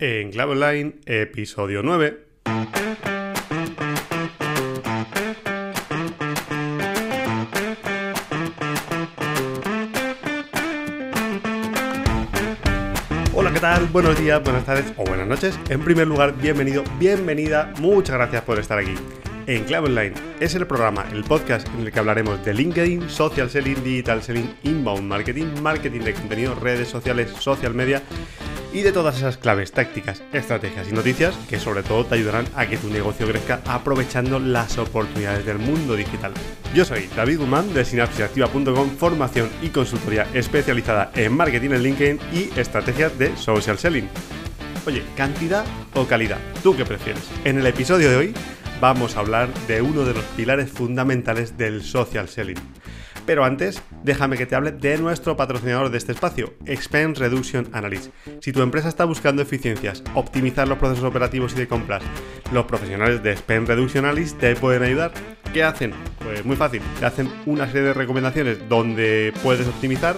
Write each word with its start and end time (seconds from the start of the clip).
En 0.00 0.32
Clave 0.32 0.52
Online, 0.52 0.94
episodio 1.06 1.80
9. 1.84 2.18
Hola, 13.34 13.52
¿qué 13.52 13.60
tal? 13.60 13.86
Buenos 13.92 14.18
días, 14.18 14.42
buenas 14.42 14.64
tardes 14.64 14.92
o 14.96 15.04
buenas 15.04 15.28
noches. 15.28 15.56
En 15.68 15.80
primer 15.84 16.08
lugar, 16.08 16.36
bienvenido, 16.38 16.82
bienvenida, 16.98 17.72
muchas 17.78 18.16
gracias 18.16 18.42
por 18.42 18.58
estar 18.58 18.80
aquí. 18.80 18.96
En 19.46 19.62
Clave 19.62 19.86
Online 19.86 20.14
es 20.40 20.56
el 20.56 20.66
programa, 20.66 21.06
el 21.12 21.22
podcast 21.22 21.68
en 21.68 21.82
el 21.82 21.92
que 21.92 21.98
hablaremos 22.00 22.44
de 22.44 22.52
LinkedIn, 22.52 23.08
social 23.08 23.48
selling, 23.48 23.84
digital 23.84 24.20
selling, 24.22 24.56
inbound 24.64 25.04
marketing, 25.04 25.46
marketing 25.62 26.00
de 26.00 26.14
contenido, 26.14 26.56
redes 26.56 26.88
sociales, 26.88 27.30
social 27.38 27.74
media 27.74 28.02
y 28.74 28.82
de 28.82 28.92
todas 28.92 29.16
esas 29.16 29.38
claves, 29.38 29.72
tácticas, 29.72 30.22
estrategias 30.32 30.88
y 30.88 30.92
noticias 30.92 31.34
que 31.48 31.60
sobre 31.60 31.84
todo 31.84 32.04
te 32.04 32.16
ayudarán 32.16 32.44
a 32.56 32.66
que 32.66 32.76
tu 32.76 32.90
negocio 32.90 33.26
crezca 33.26 33.62
aprovechando 33.66 34.40
las 34.40 34.76
oportunidades 34.78 35.46
del 35.46 35.60
mundo 35.60 35.94
digital. 35.94 36.32
Yo 36.74 36.84
soy 36.84 37.08
David 37.16 37.38
Guzmán 37.38 37.72
de 37.72 37.84
sinapsisactiva.com, 37.84 38.90
formación 38.98 39.48
y 39.62 39.68
consultoría 39.68 40.26
especializada 40.34 41.12
en 41.14 41.32
marketing 41.32 41.70
en 41.70 41.82
LinkedIn 41.84 42.20
y 42.32 42.58
estrategias 42.58 43.16
de 43.16 43.36
social 43.36 43.78
selling. 43.78 44.08
Oye, 44.86 45.04
¿cantidad 45.16 45.64
o 45.94 46.06
calidad? 46.06 46.38
¿Tú 46.62 46.76
qué 46.76 46.84
prefieres? 46.84 47.22
En 47.44 47.58
el 47.58 47.66
episodio 47.66 48.10
de 48.10 48.16
hoy 48.16 48.34
vamos 48.80 49.16
a 49.16 49.20
hablar 49.20 49.54
de 49.68 49.82
uno 49.82 50.04
de 50.04 50.14
los 50.14 50.24
pilares 50.36 50.68
fundamentales 50.68 51.56
del 51.56 51.82
social 51.84 52.28
selling. 52.28 52.58
Pero 53.26 53.44
antes, 53.44 53.82
déjame 54.02 54.36
que 54.36 54.44
te 54.44 54.54
hable 54.54 54.72
de 54.72 54.98
nuestro 54.98 55.36
patrocinador 55.36 55.90
de 55.90 55.98
este 55.98 56.12
espacio, 56.12 56.54
Expense 56.66 57.20
Reduction 57.20 57.68
Analyst. 57.72 58.10
Si 58.40 58.52
tu 58.52 58.60
empresa 58.60 58.88
está 58.88 59.04
buscando 59.06 59.40
eficiencias, 59.40 60.04
optimizar 60.14 60.68
los 60.68 60.78
procesos 60.78 61.04
operativos 61.04 61.54
y 61.54 61.56
de 61.56 61.68
compras, 61.68 62.02
los 62.52 62.66
profesionales 62.66 63.22
de 63.22 63.32
Expense 63.32 63.74
Reduction 63.74 64.04
Analyst 64.04 64.38
te 64.38 64.54
pueden 64.56 64.82
ayudar. 64.82 65.12
¿Qué 65.54 65.62
hacen? 65.62 65.92
Pues 66.22 66.44
muy 66.44 66.56
fácil, 66.56 66.82
te 67.00 67.06
hacen 67.06 67.30
una 67.46 67.66
serie 67.66 67.82
de 67.82 67.94
recomendaciones 67.94 68.68
donde 68.68 69.32
puedes 69.42 69.66
optimizar 69.66 70.16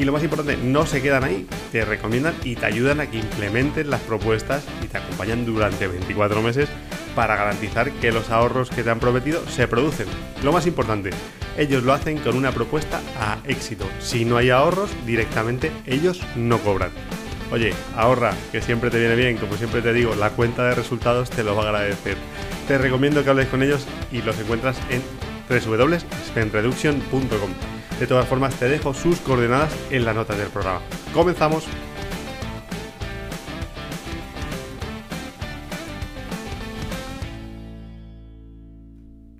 y 0.00 0.04
lo 0.06 0.12
más 0.12 0.22
importante, 0.22 0.56
no 0.56 0.86
se 0.86 1.02
quedan 1.02 1.24
ahí, 1.24 1.46
te 1.70 1.84
recomiendan 1.84 2.34
y 2.42 2.56
te 2.56 2.64
ayudan 2.64 3.00
a 3.00 3.10
que 3.10 3.18
implementes 3.18 3.86
las 3.86 4.00
propuestas 4.00 4.64
y 4.82 4.86
te 4.86 4.96
acompañan 4.96 5.44
durante 5.44 5.88
24 5.88 6.40
meses 6.40 6.70
para 7.14 7.36
garantizar 7.36 7.92
que 7.92 8.10
los 8.10 8.30
ahorros 8.30 8.70
que 8.70 8.82
te 8.82 8.88
han 8.88 8.98
prometido 8.98 9.46
se 9.46 9.68
producen. 9.68 10.06
Lo 10.42 10.52
más 10.52 10.66
importante, 10.66 11.10
ellos 11.58 11.82
lo 11.82 11.92
hacen 11.92 12.16
con 12.16 12.34
una 12.34 12.50
propuesta 12.50 12.98
a 13.20 13.40
éxito. 13.46 13.84
Si 14.00 14.24
no 14.24 14.38
hay 14.38 14.48
ahorros, 14.48 14.88
directamente 15.04 15.70
ellos 15.84 16.22
no 16.34 16.56
cobran. 16.60 16.92
Oye, 17.52 17.74
ahorra, 17.94 18.32
que 18.52 18.62
siempre 18.62 18.88
te 18.88 19.00
viene 19.00 19.16
bien, 19.16 19.36
como 19.36 19.58
siempre 19.58 19.82
te 19.82 19.92
digo, 19.92 20.14
la 20.14 20.30
cuenta 20.30 20.64
de 20.64 20.76
resultados 20.76 21.28
te 21.28 21.44
lo 21.44 21.54
va 21.54 21.64
a 21.64 21.66
agradecer. 21.66 22.16
Te 22.66 22.78
recomiendo 22.78 23.22
que 23.22 23.28
hables 23.28 23.48
con 23.48 23.62
ellos 23.62 23.86
y 24.10 24.22
los 24.22 24.38
encuentras 24.38 24.78
en 24.88 25.02
www.spendreduction.com. 25.50 27.79
De 28.00 28.06
todas 28.06 28.26
formas, 28.26 28.58
te 28.58 28.66
dejo 28.66 28.94
sus 28.94 29.20
coordenadas 29.20 29.70
en 29.90 30.06
la 30.06 30.14
nota 30.14 30.34
del 30.34 30.48
programa. 30.48 30.80
Comenzamos. 31.12 31.68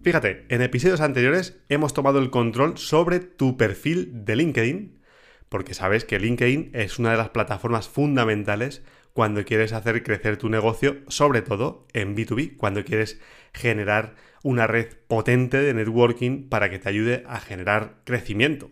Fíjate, 0.02 0.44
en 0.50 0.60
episodios 0.60 1.00
anteriores 1.00 1.58
hemos 1.70 1.94
tomado 1.94 2.18
el 2.18 2.28
control 2.28 2.76
sobre 2.76 3.20
tu 3.20 3.56
perfil 3.56 4.26
de 4.26 4.36
LinkedIn, 4.36 5.00
porque 5.48 5.72
sabes 5.72 6.04
que 6.04 6.18
LinkedIn 6.18 6.72
es 6.74 6.98
una 6.98 7.12
de 7.12 7.16
las 7.16 7.30
plataformas 7.30 7.88
fundamentales 7.88 8.82
cuando 9.14 9.42
quieres 9.46 9.72
hacer 9.72 10.02
crecer 10.02 10.36
tu 10.36 10.50
negocio, 10.50 10.98
sobre 11.08 11.40
todo 11.40 11.86
en 11.94 12.14
B2B, 12.14 12.58
cuando 12.58 12.84
quieres 12.84 13.22
generar 13.54 14.16
una 14.42 14.66
red 14.66 14.96
potente 15.06 15.58
de 15.58 15.74
networking 15.74 16.48
para 16.48 16.70
que 16.70 16.78
te 16.78 16.88
ayude 16.88 17.24
a 17.26 17.40
generar 17.40 17.96
crecimiento. 18.04 18.70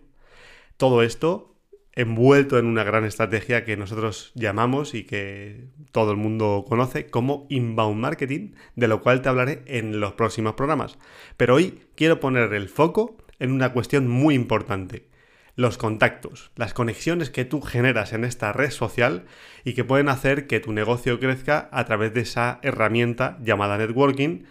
Todo 0.77 1.03
esto 1.03 1.55
envuelto 1.99 2.59
en 2.59 2.67
una 2.67 2.85
gran 2.85 3.05
estrategia 3.05 3.65
que 3.65 3.77
nosotros 3.77 4.31
llamamos 4.37 4.95
y 4.95 5.03
que 5.03 5.67
todo 5.91 6.13
el 6.13 6.17
mundo 6.17 6.65
conoce 6.69 7.07
como 7.07 7.47
inbound 7.51 8.01
marketing, 8.01 8.53
de 8.77 8.87
lo 8.87 9.01
cual 9.01 9.21
te 9.21 9.29
hablaré 9.29 9.63
en 9.67 9.99
los 9.99 10.13
próximos 10.13 10.55
programas. 10.55 10.97
Pero 11.37 11.57
hoy 11.57 11.81
quiero 11.97 12.21
poner 12.21 12.55
el 12.55 12.69
foco 12.69 13.17
en 13.41 13.51
una 13.51 13.73
cuestión 13.73 14.07
muy 14.07 14.37
importante. 14.37 15.09
Los 15.57 15.77
contactos, 15.77 16.53
las 16.55 16.73
conexiones 16.73 17.31
que 17.31 17.45
tú 17.45 17.63
generas 17.63 18.13
en 18.13 18.25
esta 18.25 18.53
red 18.53 18.71
social 18.71 19.25
y 19.65 19.73
que 19.73 19.83
pueden 19.83 20.09
hacer 20.09 20.47
que 20.47 20.61
tu 20.61 20.73
negocio 20.73 21.19
crezca 21.19 21.69
a 21.73 21.85
través 21.85 22.15
de 22.15 22.21
esa 22.21 22.61
herramienta 22.63 23.39
llamada 23.43 23.77
networking 23.77 24.45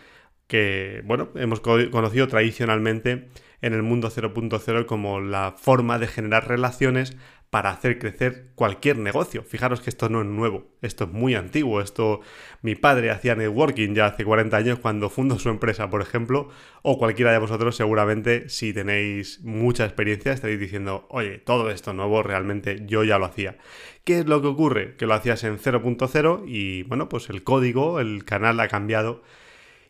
que, 0.48 1.02
bueno, 1.06 1.30
hemos 1.36 1.60
conocido 1.60 2.28
tradicionalmente 2.28 3.30
en 3.62 3.74
el 3.74 3.84
mundo 3.84 4.10
0.0 4.10 4.86
como 4.86 5.20
la 5.20 5.56
forma 5.58 6.00
de 6.00 6.08
generar 6.08 6.48
relaciones 6.48 7.18
para 7.50 7.70
hacer 7.70 7.98
crecer 7.98 8.52
cualquier 8.56 8.98
negocio. 8.98 9.42
Fijaros 9.44 9.80
que 9.80 9.90
esto 9.90 10.10
no 10.10 10.22
es 10.22 10.28
nuevo, 10.28 10.68
esto 10.82 11.06
es 11.06 11.12
muy 11.12 11.34
antiguo. 11.34 11.80
Esto 11.80 12.20
mi 12.62 12.76
padre 12.76 13.10
hacía 13.10 13.36
networking 13.36 13.94
ya 13.94 14.08
hace 14.08 14.26
40 14.26 14.58
años 14.58 14.80
cuando 14.80 15.10
fundó 15.10 15.40
su 15.40 15.50
empresa, 15.50 15.90
por 15.90 16.02
ejemplo, 16.02 16.50
o 16.82 16.98
cualquiera 16.98 17.32
de 17.32 17.40
vosotros 17.40 17.76
seguramente 17.76 18.50
si 18.50 18.74
tenéis 18.74 19.42
mucha 19.44 19.86
experiencia 19.86 20.34
estaréis 20.34 20.60
diciendo, 20.60 21.08
"Oye, 21.10 21.38
todo 21.38 21.70
esto 21.72 21.94
nuevo 21.94 22.22
realmente 22.22 22.84
yo 22.86 23.04
ya 23.06 23.18
lo 23.18 23.26
hacía." 23.26 23.58
¿Qué 24.04 24.20
es 24.20 24.26
lo 24.26 24.42
que 24.42 24.48
ocurre? 24.48 24.96
Que 24.98 25.06
lo 25.06 25.14
hacías 25.14 25.44
en 25.46 25.58
0.0 25.58 26.44
y 26.46 26.84
bueno, 26.84 27.08
pues 27.08 27.30
el 27.30 27.44
código, 27.44 28.00
el 28.02 28.26
canal 28.26 28.60
ha 28.60 28.68
cambiado 28.68 29.24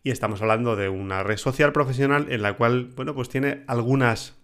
y 0.08 0.12
estamos 0.12 0.42
hablando 0.42 0.78
de 0.78 0.88
una 0.88 1.22
red 1.22 1.36
social 1.36 1.74
profesional 1.74 2.28
en 2.30 2.42
la 2.42 2.54
cual, 2.54 2.94
bueno, 2.96 3.14
pues 3.14 3.28
tiene 3.28 3.66
algunas 3.68 4.38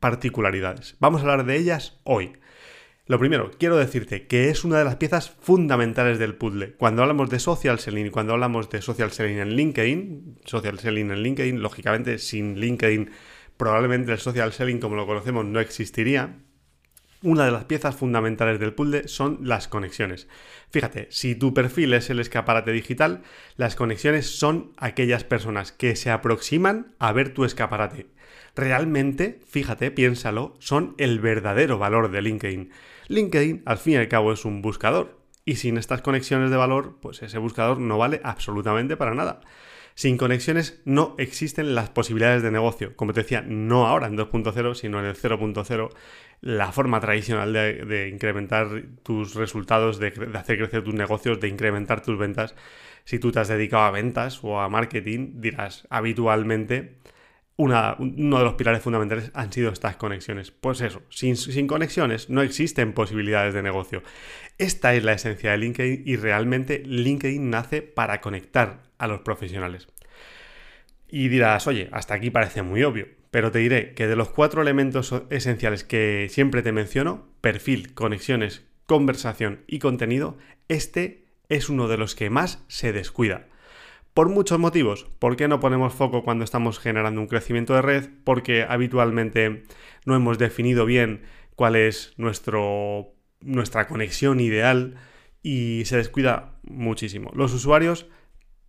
particularidades. 0.00 0.96
Vamos 1.00 1.20
a 1.20 1.24
hablar 1.24 1.46
de 1.46 1.56
ellas 1.56 1.98
hoy. 2.04 2.34
Lo 3.06 3.18
primero, 3.18 3.50
quiero 3.58 3.78
decirte 3.78 4.26
que 4.26 4.50
es 4.50 4.64
una 4.64 4.78
de 4.78 4.84
las 4.84 4.96
piezas 4.96 5.30
fundamentales 5.40 6.18
del 6.18 6.34
puzzle. 6.34 6.74
Cuando 6.74 7.00
hablamos 7.00 7.30
de 7.30 7.38
social 7.38 7.78
selling 7.78 8.10
cuando 8.10 8.34
hablamos 8.34 8.68
de 8.68 8.82
social 8.82 9.12
selling 9.12 9.38
en 9.38 9.56
LinkedIn, 9.56 10.40
social 10.44 10.78
selling 10.78 11.10
en 11.10 11.22
LinkedIn, 11.22 11.62
lógicamente 11.62 12.18
sin 12.18 12.60
LinkedIn 12.60 13.10
probablemente 13.56 14.12
el 14.12 14.18
social 14.18 14.52
selling 14.52 14.78
como 14.78 14.96
lo 14.96 15.06
conocemos 15.06 15.46
no 15.46 15.58
existiría. 15.58 16.36
Una 17.26 17.44
de 17.44 17.50
las 17.50 17.64
piezas 17.64 17.96
fundamentales 17.96 18.60
del 18.60 18.72
puzzle 18.72 19.08
son 19.08 19.40
las 19.42 19.66
conexiones. 19.66 20.28
Fíjate, 20.70 21.08
si 21.10 21.34
tu 21.34 21.52
perfil 21.52 21.92
es 21.94 22.08
el 22.08 22.20
escaparate 22.20 22.70
digital, 22.70 23.22
las 23.56 23.74
conexiones 23.74 24.30
son 24.30 24.70
aquellas 24.76 25.24
personas 25.24 25.72
que 25.72 25.96
se 25.96 26.12
aproximan 26.12 26.94
a 27.00 27.10
ver 27.10 27.34
tu 27.34 27.44
escaparate 27.44 28.06
realmente, 28.54 29.40
fíjate, 29.46 29.90
piénsalo, 29.90 30.54
son 30.58 30.94
el 30.96 31.20
verdadero 31.20 31.78
valor 31.78 32.10
de 32.10 32.22
LinkedIn. 32.22 32.70
LinkedIn, 33.08 33.62
al 33.66 33.78
fin 33.78 33.92
y 33.94 33.96
al 33.96 34.08
cabo, 34.08 34.32
es 34.32 34.44
un 34.44 34.62
buscador. 34.62 35.20
Y 35.44 35.56
sin 35.56 35.76
estas 35.76 36.00
conexiones 36.00 36.50
de 36.50 36.56
valor, 36.56 36.96
pues 37.02 37.22
ese 37.22 37.38
buscador 37.38 37.78
no 37.78 37.98
vale 37.98 38.20
absolutamente 38.24 38.96
para 38.96 39.14
nada. 39.14 39.40
Sin 39.96 40.18
conexiones 40.18 40.82
no 40.84 41.14
existen 41.16 41.74
las 41.74 41.88
posibilidades 41.88 42.42
de 42.42 42.50
negocio. 42.50 42.94
Como 42.96 43.14
te 43.14 43.22
decía, 43.22 43.40
no 43.40 43.86
ahora 43.86 44.08
en 44.08 44.18
2.0, 44.18 44.74
sino 44.74 44.98
en 44.98 45.06
el 45.06 45.16
0.0. 45.16 45.90
La 46.40 46.72
forma 46.72 47.00
tradicional 47.00 47.52
de, 47.52 48.08
incrementar 48.12 48.68
tus 49.02 49.34
resultados, 49.34 49.98
de, 49.98 50.10
de 50.10 50.38
hacer 50.38 50.58
crecer 50.58 50.84
tus 50.84 50.94
negocios, 50.94 51.40
de 51.40 51.48
incrementar 51.48 52.02
tus 52.02 52.18
ventas. 52.18 52.54
Si 53.04 53.18
tú 53.18 53.32
te 53.32 53.40
has 53.40 53.48
dedicado 53.48 53.84
a 53.84 53.90
ventas 53.90 54.40
o 54.42 54.60
a 54.60 54.68
marketing, 54.68 55.40
dirás 55.40 55.86
habitualmente 55.90 56.98
uno 57.56 58.38
de 58.38 58.44
los 58.44 58.54
pilares 58.54 58.82
fundamentales 58.82 59.30
han 59.34 59.52
sido 59.52 59.72
estas 59.72 59.96
conexiones. 59.96 60.50
Pues 60.50 60.80
eso, 60.82 61.02
sin, 61.08 61.36
sin, 61.36 61.66
conexiones 61.66 62.28
no 62.28 62.42
existen 62.42 62.92
posibilidades 62.92 63.54
de 63.54 63.62
negocio. 63.62 64.02
Esta 64.58 64.94
es 64.94 65.04
la 65.04 65.12
esencia 65.12 65.52
de 65.52 65.58
LinkedIn 65.58 66.02
y 66.04 66.16
realmente 66.16 66.82
LinkedIn 66.84 67.48
nace 67.48 67.82
para 67.82 68.20
conectar 68.20 68.82
a 68.98 69.06
los 69.06 69.20
profesionales. 69.20 69.88
Y 71.08 71.28
dirás, 71.28 71.66
oye, 71.66 71.88
hasta 71.92 72.14
aquí 72.14 72.30
parece 72.30 72.62
muy 72.62 72.82
obvio, 72.82 73.08
pero 73.36 73.52
te 73.52 73.58
diré 73.58 73.92
que 73.92 74.06
de 74.06 74.16
los 74.16 74.30
cuatro 74.30 74.62
elementos 74.62 75.14
esenciales 75.28 75.84
que 75.84 76.26
siempre 76.30 76.62
te 76.62 76.72
menciono, 76.72 77.28
perfil, 77.42 77.92
conexiones, 77.92 78.64
conversación 78.86 79.60
y 79.66 79.78
contenido, 79.78 80.38
este 80.68 81.26
es 81.50 81.68
uno 81.68 81.86
de 81.86 81.98
los 81.98 82.14
que 82.14 82.30
más 82.30 82.64
se 82.68 82.94
descuida. 82.94 83.46
Por 84.14 84.30
muchos 84.30 84.58
motivos. 84.58 85.06
¿Por 85.18 85.36
qué 85.36 85.48
no 85.48 85.60
ponemos 85.60 85.92
foco 85.92 86.24
cuando 86.24 86.44
estamos 86.44 86.78
generando 86.78 87.20
un 87.20 87.26
crecimiento 87.26 87.74
de 87.74 87.82
red? 87.82 88.08
Porque 88.24 88.62
habitualmente 88.66 89.64
no 90.06 90.16
hemos 90.16 90.38
definido 90.38 90.86
bien 90.86 91.20
cuál 91.56 91.76
es 91.76 92.14
nuestro, 92.16 93.12
nuestra 93.42 93.86
conexión 93.86 94.40
ideal 94.40 94.94
y 95.42 95.82
se 95.84 95.98
descuida 95.98 96.54
muchísimo. 96.62 97.30
Los 97.34 97.52
usuarios 97.52 98.06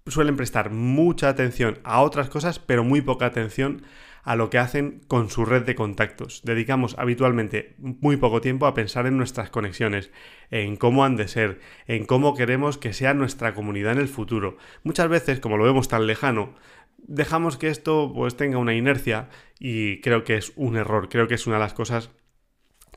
suelen 0.07 0.35
prestar 0.35 0.71
mucha 0.71 1.29
atención 1.29 1.79
a 1.85 2.01
otras 2.01 2.27
cosas, 2.27 2.59
pero 2.59 2.83
muy 2.83 2.99
poca 2.99 3.27
atención 3.27 3.83
a 4.27 4.35
lo 4.35 4.49
que 4.49 4.57
hacen 4.57 4.99
con 5.07 5.29
su 5.29 5.45
red 5.45 5.63
de 5.63 5.73
contactos. 5.73 6.41
Dedicamos 6.43 6.95
habitualmente 6.97 7.75
muy 7.77 8.17
poco 8.17 8.41
tiempo 8.41 8.65
a 8.65 8.73
pensar 8.73 9.07
en 9.07 9.15
nuestras 9.15 9.49
conexiones, 9.49 10.11
en 10.51 10.75
cómo 10.75 11.05
han 11.05 11.15
de 11.15 11.29
ser, 11.29 11.61
en 11.87 12.05
cómo 12.05 12.35
queremos 12.35 12.77
que 12.77 12.91
sea 12.91 13.13
nuestra 13.13 13.53
comunidad 13.53 13.93
en 13.93 13.99
el 13.99 14.09
futuro. 14.09 14.57
Muchas 14.83 15.07
veces, 15.07 15.39
como 15.39 15.55
lo 15.55 15.63
vemos 15.63 15.87
tan 15.87 16.07
lejano, 16.07 16.55
dejamos 16.97 17.55
que 17.55 17.69
esto 17.69 18.11
pues 18.13 18.35
tenga 18.35 18.57
una 18.57 18.73
inercia 18.73 19.29
y 19.59 20.01
creo 20.01 20.25
que 20.25 20.35
es 20.35 20.51
un 20.57 20.75
error, 20.75 21.07
creo 21.07 21.29
que 21.29 21.35
es 21.35 21.47
una 21.47 21.55
de 21.55 21.63
las 21.63 21.73
cosas, 21.73 22.11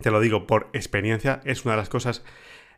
te 0.00 0.10
lo 0.10 0.18
digo 0.18 0.48
por 0.48 0.68
experiencia, 0.72 1.42
es 1.44 1.64
una 1.64 1.74
de 1.74 1.80
las 1.82 1.88
cosas 1.88 2.24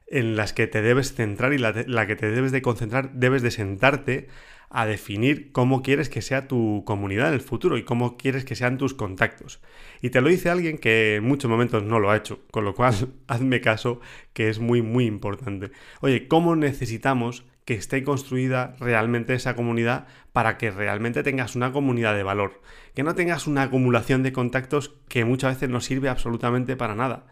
en 0.09 0.37
las 0.37 0.53
que 0.53 0.67
te 0.67 0.83
debes 0.83 1.15
centrar 1.15 1.55
y 1.55 1.59
la, 1.59 1.73
la 1.87 2.07
que 2.07 2.17
te 2.17 2.31
debes 2.31 2.53
de 2.53 2.61
concentrar, 2.61 3.15
debes 3.15 3.41
de 3.41 3.51
sentarte 3.51 4.29
a 4.75 4.87
definir 4.87 5.53
cómo 5.53 5.83
quieres 5.83 6.09
que 6.09 6.23
sea 6.23 6.49
tu 6.49 6.83
comunidad 6.87 7.29
en 7.29 7.35
el 7.35 7.41
futuro 7.43 7.77
y 7.77 7.85
cómo 7.85 8.17
quieres 8.17 8.45
que 8.47 8.57
sean 8.57 8.79
tus 8.79 8.95
contactos. 8.95 9.61
Y 10.01 10.11
te 10.11 10.23
lo 10.23 10.31
dice 10.31 10.49
alguien 10.49 10.79
que 10.79 11.17
en 11.17 11.25
muchos 11.25 11.51
momentos 11.51 11.83
no 11.83 12.01
lo 12.01 12.11
ha 12.11 12.17
hecho, 12.17 12.41
con 12.51 12.65
lo 12.65 12.75
cual 12.75 12.95
hazme 13.29 13.61
caso 13.61 14.01
que 14.33 14.49
es 14.49 14.59
muy 14.59 14.81
muy 14.81 15.05
importante. 15.05 15.71
Oye, 16.01 16.27
¿cómo 16.27 16.57
necesitamos 16.57 17.45
que 17.67 17.75
esté 17.75 18.03
construida 18.03 18.75
realmente 18.81 19.35
esa 19.35 19.55
comunidad 19.55 20.07
para 20.33 20.57
que 20.57 20.71
realmente 20.71 21.23
tengas 21.23 21.55
una 21.55 21.71
comunidad 21.71 22.17
de 22.17 22.23
valor? 22.23 22.63
Que 22.95 23.03
no 23.03 23.15
tengas 23.15 23.47
una 23.47 23.65
acumulación 23.65 24.23
de 24.23 24.33
contactos 24.33 24.95
que 25.09 25.27
muchas 25.27 25.55
veces 25.55 25.69
no 25.69 25.83
sirve 25.83 26.09
absolutamente 26.09 26.77
para 26.77 26.95
nada. 26.95 27.27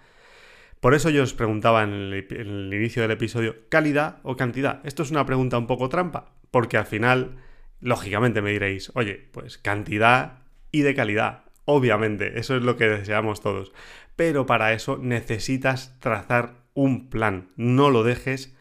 Por 0.81 0.95
eso 0.95 1.11
yo 1.11 1.23
os 1.23 1.35
preguntaba 1.35 1.83
en 1.85 1.91
el, 1.91 2.73
inicio 2.73 3.03
del 3.03 3.11
episodio, 3.11 3.57
¿calidad 3.69 4.19
o 4.23 4.37
cantidad? 4.37 4.81
Esto 4.85 5.03
es 5.03 5.11
una 5.11 5.27
pregunta 5.27 5.59
un 5.59 5.67
poco 5.67 5.91
trampa, 5.91 6.33
porque 6.51 6.77
al 6.77 6.87
final, 6.87 7.37
lógicamente 7.81 8.43
me 8.43 8.51
diréis, 8.51 8.91
oye, 8.95 9.29
pues 9.33 9.59
cantidad 9.59 10.41
y 10.71 10.83
de 10.83 10.95
calidad. 10.95 11.45
Obviamente, 11.65 12.39
eso 12.39 12.57
es 12.57 12.63
lo 12.63 12.77
que 12.77 12.89
deseamos 12.89 13.41
todos. 13.41 13.73
Pero 14.17 14.47
para 14.47 14.73
eso 14.73 14.99
necesitas 14.99 15.99
trazar 16.01 16.55
un 16.75 17.09
plan. 17.09 17.51
No 17.57 17.91
lo 17.91 18.03
dejes 18.03 18.57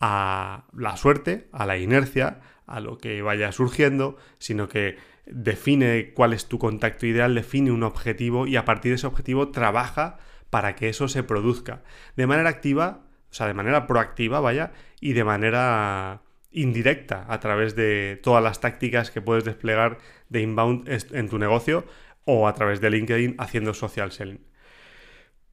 a 0.00 0.66
la 0.72 0.96
suerte, 0.96 1.48
a 1.52 1.66
la 1.66 1.78
inercia, 1.78 2.40
a 2.66 2.80
lo 2.80 2.98
que 2.98 3.22
vaya 3.22 3.52
surgiendo, 3.52 4.16
sino 4.38 4.68
que 4.68 4.96
define 5.26 6.12
cuál 6.14 6.32
es 6.32 6.46
tu 6.46 6.58
contacto 6.58 7.06
ideal, 7.06 7.34
define 7.34 7.70
un 7.70 7.82
objetivo 7.82 8.46
y 8.46 8.56
a 8.56 8.64
partir 8.64 8.92
de 8.92 8.96
ese 8.96 9.06
objetivo 9.06 9.50
trabaja 9.50 10.18
para 10.50 10.74
que 10.74 10.88
eso 10.88 11.08
se 11.08 11.22
produzca. 11.22 11.82
De 12.16 12.26
manera 12.26 12.48
activa, 12.48 13.02
o 13.30 13.34
sea, 13.34 13.46
de 13.46 13.54
manera 13.54 13.86
proactiva, 13.86 14.40
vaya, 14.40 14.72
y 15.00 15.12
de 15.12 15.24
manera 15.24 16.22
indirecta 16.52 17.26
a 17.28 17.40
través 17.40 17.76
de 17.76 18.18
todas 18.22 18.42
las 18.42 18.60
tácticas 18.60 19.10
que 19.10 19.22
puedes 19.22 19.44
desplegar 19.44 19.98
de 20.28 20.42
inbound 20.42 20.88
en 20.88 21.28
tu 21.28 21.38
negocio 21.38 21.84
o 22.24 22.48
a 22.48 22.54
través 22.54 22.80
de 22.80 22.90
LinkedIn 22.90 23.36
haciendo 23.38 23.74
social 23.74 24.12
selling. 24.12 24.40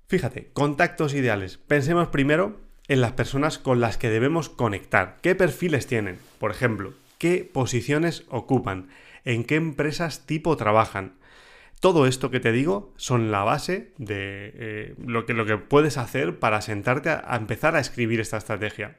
Fíjate, 0.08 0.50
contactos 0.54 1.14
ideales. 1.14 1.58
Pensemos 1.58 2.08
primero 2.08 2.60
en 2.88 3.02
las 3.02 3.14
personas 3.14 3.58
con 3.58 3.82
las 3.82 3.98
que 3.98 4.10
debemos 4.10 4.50
conectar. 4.50 5.18
¿Qué 5.22 5.36
perfiles 5.36 5.88
tienen? 5.88 6.20
Por 6.40 6.52
ejemplo, 6.52 6.94
¿qué 7.18 7.50
posiciones 7.52 8.26
ocupan? 8.30 8.88
¿En 9.26 9.44
qué 9.44 9.56
empresas 9.56 10.26
tipo 10.26 10.56
trabajan? 10.56 11.14
Todo 11.80 12.08
esto 12.08 12.32
que 12.32 12.40
te 12.40 12.52
digo 12.52 12.94
son 12.96 13.32
la 13.32 13.44
base 13.44 13.92
de 13.98 14.52
eh, 14.56 14.96
lo, 15.06 15.26
que, 15.26 15.34
lo 15.34 15.46
que 15.46 15.58
puedes 15.58 15.98
hacer 15.98 16.40
para 16.40 16.62
sentarte 16.62 17.10
a, 17.10 17.36
empezar 17.36 17.76
a 17.76 17.80
escribir 17.80 18.20
esta 18.20 18.38
estrategia. 18.38 18.98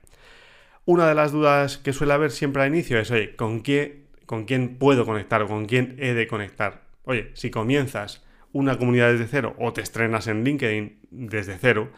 Una 0.89 1.07
de 1.07 1.15
las 1.15 1.33
dudas 1.33 1.77
que 1.77 1.93
suele 1.93 2.15
haber 2.15 2.31
siempre 2.31 2.63
al 2.63 2.71
inicio 2.71 2.99
es, 2.99 3.11
oye, 3.11 3.37
¿con, 3.37 3.61
qué, 3.61 4.07
¿con 4.25 4.47
quién 4.47 4.79
puedo 4.79 5.05
conectar 5.05 5.43
o 5.43 5.47
con 5.47 5.67
quién 5.67 5.97
he 5.99 6.15
de 6.15 6.27
conectar? 6.27 6.85
Oye, 7.05 7.31
si 7.35 7.51
comienzas 7.51 8.25
una 8.53 8.79
comunidad 8.79 9.13
desde 9.13 9.27
cero 9.27 9.55
o 9.59 9.75
te 9.75 9.83
estrenas 9.83 10.29
en 10.29 10.45
LinkedIn 10.45 10.99
desde 11.11 11.59
cero, 11.59 11.91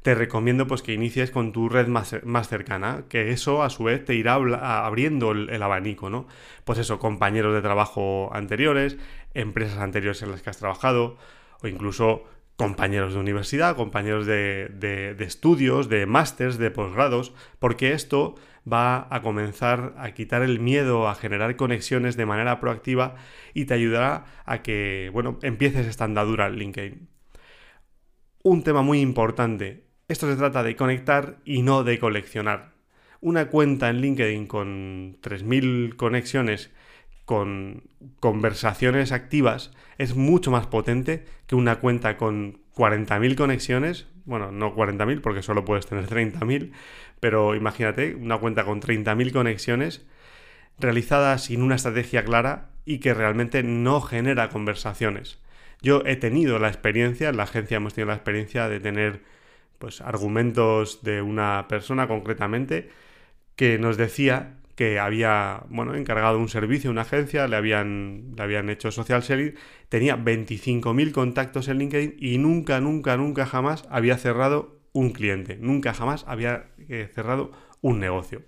te 0.00 0.14
recomiendo 0.14 0.66
pues 0.66 0.80
que 0.80 0.94
inicies 0.94 1.30
con 1.30 1.52
tu 1.52 1.68
red 1.68 1.88
más, 1.88 2.16
más 2.24 2.48
cercana, 2.48 3.04
que 3.10 3.32
eso 3.32 3.62
a 3.62 3.68
su 3.68 3.84
vez 3.84 4.02
te 4.02 4.14
irá 4.14 4.36
abriendo 4.36 5.32
el, 5.32 5.62
abanico, 5.62 6.08
¿no? 6.08 6.26
Pues 6.64 6.78
eso, 6.78 6.98
compañeros 6.98 7.52
de 7.52 7.60
trabajo 7.60 8.30
anteriores, 8.32 8.96
empresas 9.34 9.76
anteriores 9.76 10.22
en 10.22 10.30
las 10.30 10.40
que 10.40 10.48
has 10.48 10.56
trabajado, 10.56 11.18
o 11.60 11.68
incluso 11.68 12.24
compañeros 12.58 13.14
de 13.14 13.20
universidad, 13.20 13.76
compañeros 13.76 14.26
de, 14.26 15.16
estudios, 15.20 15.88
de 15.88 16.06
másters, 16.06 16.58
de 16.58 16.72
posgrados, 16.72 17.32
porque 17.60 17.92
esto 17.92 18.34
va 18.70 19.06
a 19.14 19.22
comenzar 19.22 19.94
a 19.96 20.10
quitar 20.10 20.42
el 20.42 20.58
miedo 20.58 21.06
a 21.06 21.14
generar 21.14 21.54
conexiones 21.54 22.16
de 22.16 22.26
manera 22.26 22.58
proactiva 22.58 23.14
y 23.54 23.66
te 23.66 23.74
ayudará 23.74 24.24
a 24.44 24.62
que, 24.62 25.08
bueno, 25.12 25.38
empieces 25.42 25.86
esta 25.86 26.04
andadura 26.04 26.48
en 26.48 26.56
LinkedIn. 26.56 27.08
Un 28.42 28.64
tema 28.64 28.82
muy 28.82 29.00
importante, 29.00 29.84
esto 30.08 30.28
se 30.28 30.36
trata 30.36 30.64
de 30.64 30.74
conectar 30.74 31.38
y 31.44 31.62
no 31.62 31.84
de 31.84 32.00
coleccionar. 32.00 32.72
Una 33.20 33.50
cuenta 33.50 33.88
en 33.88 34.00
LinkedIn 34.00 34.48
con 34.48 35.18
3.000 35.22 35.94
conexiones, 35.94 36.72
con 37.28 37.82
conversaciones 38.20 39.12
activas, 39.12 39.70
es 39.98 40.16
mucho 40.16 40.50
más 40.50 40.66
potente 40.66 41.26
que 41.46 41.56
una 41.56 41.78
cuenta 41.78 42.16
con 42.16 42.62
40.000 42.74 43.34
conexiones. 43.36 44.06
Bueno, 44.24 44.50
no 44.50 44.74
40.000 44.74 45.20
porque 45.20 45.42
solo 45.42 45.66
puedes 45.66 45.84
tener 45.84 46.06
30.000, 46.06 46.72
pero 47.20 47.54
imagínate 47.54 48.14
una 48.14 48.38
cuenta 48.38 48.64
con 48.64 48.80
30.000 48.80 49.30
conexiones 49.30 50.06
realizada 50.78 51.36
sin 51.36 51.60
una 51.60 51.74
estrategia 51.74 52.24
clara 52.24 52.70
y 52.86 52.98
que 52.98 53.12
realmente 53.12 53.62
no 53.62 54.00
genera 54.00 54.48
conversaciones. 54.48 55.38
Yo 55.82 56.04
he 56.06 56.16
tenido 56.16 56.58
la 56.58 56.68
experiencia, 56.68 57.28
en 57.28 57.36
la 57.36 57.42
agencia 57.42 57.76
hemos 57.76 57.92
tenido 57.92 58.08
la 58.08 58.14
experiencia 58.14 58.70
de 58.70 58.80
tener 58.80 59.22
pues, 59.78 60.00
argumentos 60.00 61.02
de 61.02 61.20
una 61.20 61.66
persona 61.68 62.08
concretamente 62.08 62.88
que 63.54 63.78
nos 63.78 63.98
decía 63.98 64.54
que 64.78 65.00
había 65.00 65.64
bueno, 65.70 65.96
encargado 65.96 66.38
un 66.38 66.48
servicio, 66.48 66.88
una 66.88 67.00
agencia, 67.00 67.48
le 67.48 67.56
habían, 67.56 68.34
le 68.36 68.42
habían 68.44 68.70
hecho 68.70 68.92
social 68.92 69.24
selling, 69.24 69.56
tenía 69.88 70.16
25.000 70.16 71.10
contactos 71.10 71.66
en 71.66 71.78
LinkedIn 71.78 72.14
y 72.16 72.38
nunca, 72.38 72.80
nunca, 72.80 73.16
nunca 73.16 73.44
jamás 73.44 73.88
había 73.90 74.16
cerrado 74.18 74.78
un 74.92 75.10
cliente, 75.10 75.58
nunca 75.60 75.94
jamás 75.94 76.24
había 76.28 76.66
eh, 76.88 77.10
cerrado 77.12 77.50
un 77.80 77.98
negocio. 77.98 78.42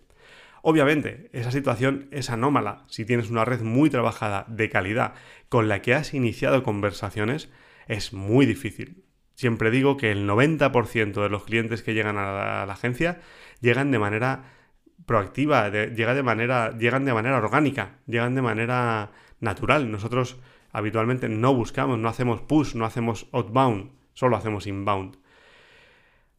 Obviamente, 0.63 1.31
esa 1.33 1.51
situación 1.51 2.07
es 2.13 2.31
anómala. 2.31 2.85
Si 2.87 3.05
tienes 3.05 3.29
una 3.29 3.45
red 3.45 3.63
muy 3.63 3.91
trabajada, 3.91 4.45
de 4.47 4.71
calidad, 4.71 5.15
con 5.49 5.67
la 5.67 5.83
que 5.83 5.95
has 5.95 6.15
iniciado 6.15 6.63
conversaciones, 6.63 7.51
es 7.89 8.13
muy 8.13 8.47
difícil. 8.47 9.03
Siempre 9.35 9.73
digo 9.73 9.97
que 9.97 10.13
el 10.13 10.29
90% 10.29 11.25
de 11.25 11.29
los 11.29 11.43
clientes 11.43 11.83
que 11.83 11.93
llegan 11.93 12.19
a 12.19 12.67
la, 12.67 12.73
agencia 12.73 13.19
llegan 13.61 13.91
de 13.91 13.99
manera 13.99 14.60
proactiva, 15.07 15.71
de 15.71 16.23
manera, 16.23 16.77
llegan 16.77 17.05
de 17.05 17.15
manera 17.15 17.39
orgánica, 17.39 17.99
llegan 18.07 18.35
de 18.35 18.43
manera 18.43 19.11
natural. 19.41 19.91
Nosotros 19.91 20.39
habitualmente 20.73 21.29
no 21.29 21.55
buscamos, 21.55 21.99
no 21.99 22.09
hacemos 22.09 22.41
push, 22.41 22.75
no 22.75 22.85
hacemos 22.85 23.27
outbound, 23.33 23.93
solo 24.15 24.37
hacemos 24.37 24.67
inbound. 24.67 25.17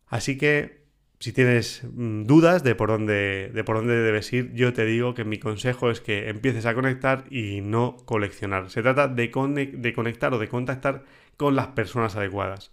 Así 0.07 0.37
que 0.37 0.81
si 1.19 1.33
tienes 1.33 1.83
mm, 1.83 2.23
dudas 2.23 2.63
de 2.63 2.75
por 2.75 2.89
dónde, 2.89 3.51
de 3.53 3.63
por 3.63 3.77
dónde 3.77 3.95
debes 3.95 4.33
ir, 4.33 4.53
yo 4.53 4.73
te 4.73 4.85
digo 4.85 5.13
que 5.13 5.23
mi 5.23 5.37
consejo 5.37 5.91
es 5.91 6.01
que 6.01 6.29
empieces 6.29 6.65
a 6.65 6.73
conectar 6.73 7.25
y 7.29 7.61
no 7.61 7.97
coleccionar. 8.05 8.69
Se 8.71 8.81
trata 8.81 9.07
de, 9.07 9.29
de 9.73 9.93
conectar 9.93 10.33
o 10.33 10.39
de 10.39 10.47
contactar 10.47 11.03
con 11.37 11.55
las 11.55 11.67
personas 11.67 12.15
adecuadas. 12.15 12.71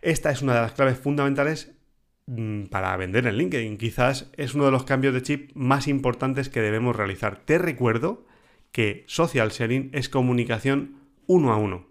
Esta 0.00 0.30
es 0.30 0.42
una 0.42 0.54
de 0.54 0.60
las 0.62 0.72
claves 0.72 0.98
fundamentales 0.98 1.73
para 2.70 2.96
vender 2.96 3.26
en 3.26 3.36
LinkedIn. 3.36 3.76
Quizás 3.76 4.30
es 4.36 4.54
uno 4.54 4.64
de 4.64 4.70
los 4.70 4.84
cambios 4.84 5.14
de 5.14 5.22
chip 5.22 5.50
más 5.54 5.88
importantes 5.88 6.48
que 6.48 6.60
debemos 6.60 6.96
realizar. 6.96 7.44
Te 7.44 7.58
recuerdo 7.58 8.26
que 8.72 9.04
social 9.06 9.52
selling 9.52 9.90
es 9.92 10.08
comunicación 10.08 10.96
uno 11.26 11.52
a 11.52 11.56
uno 11.56 11.86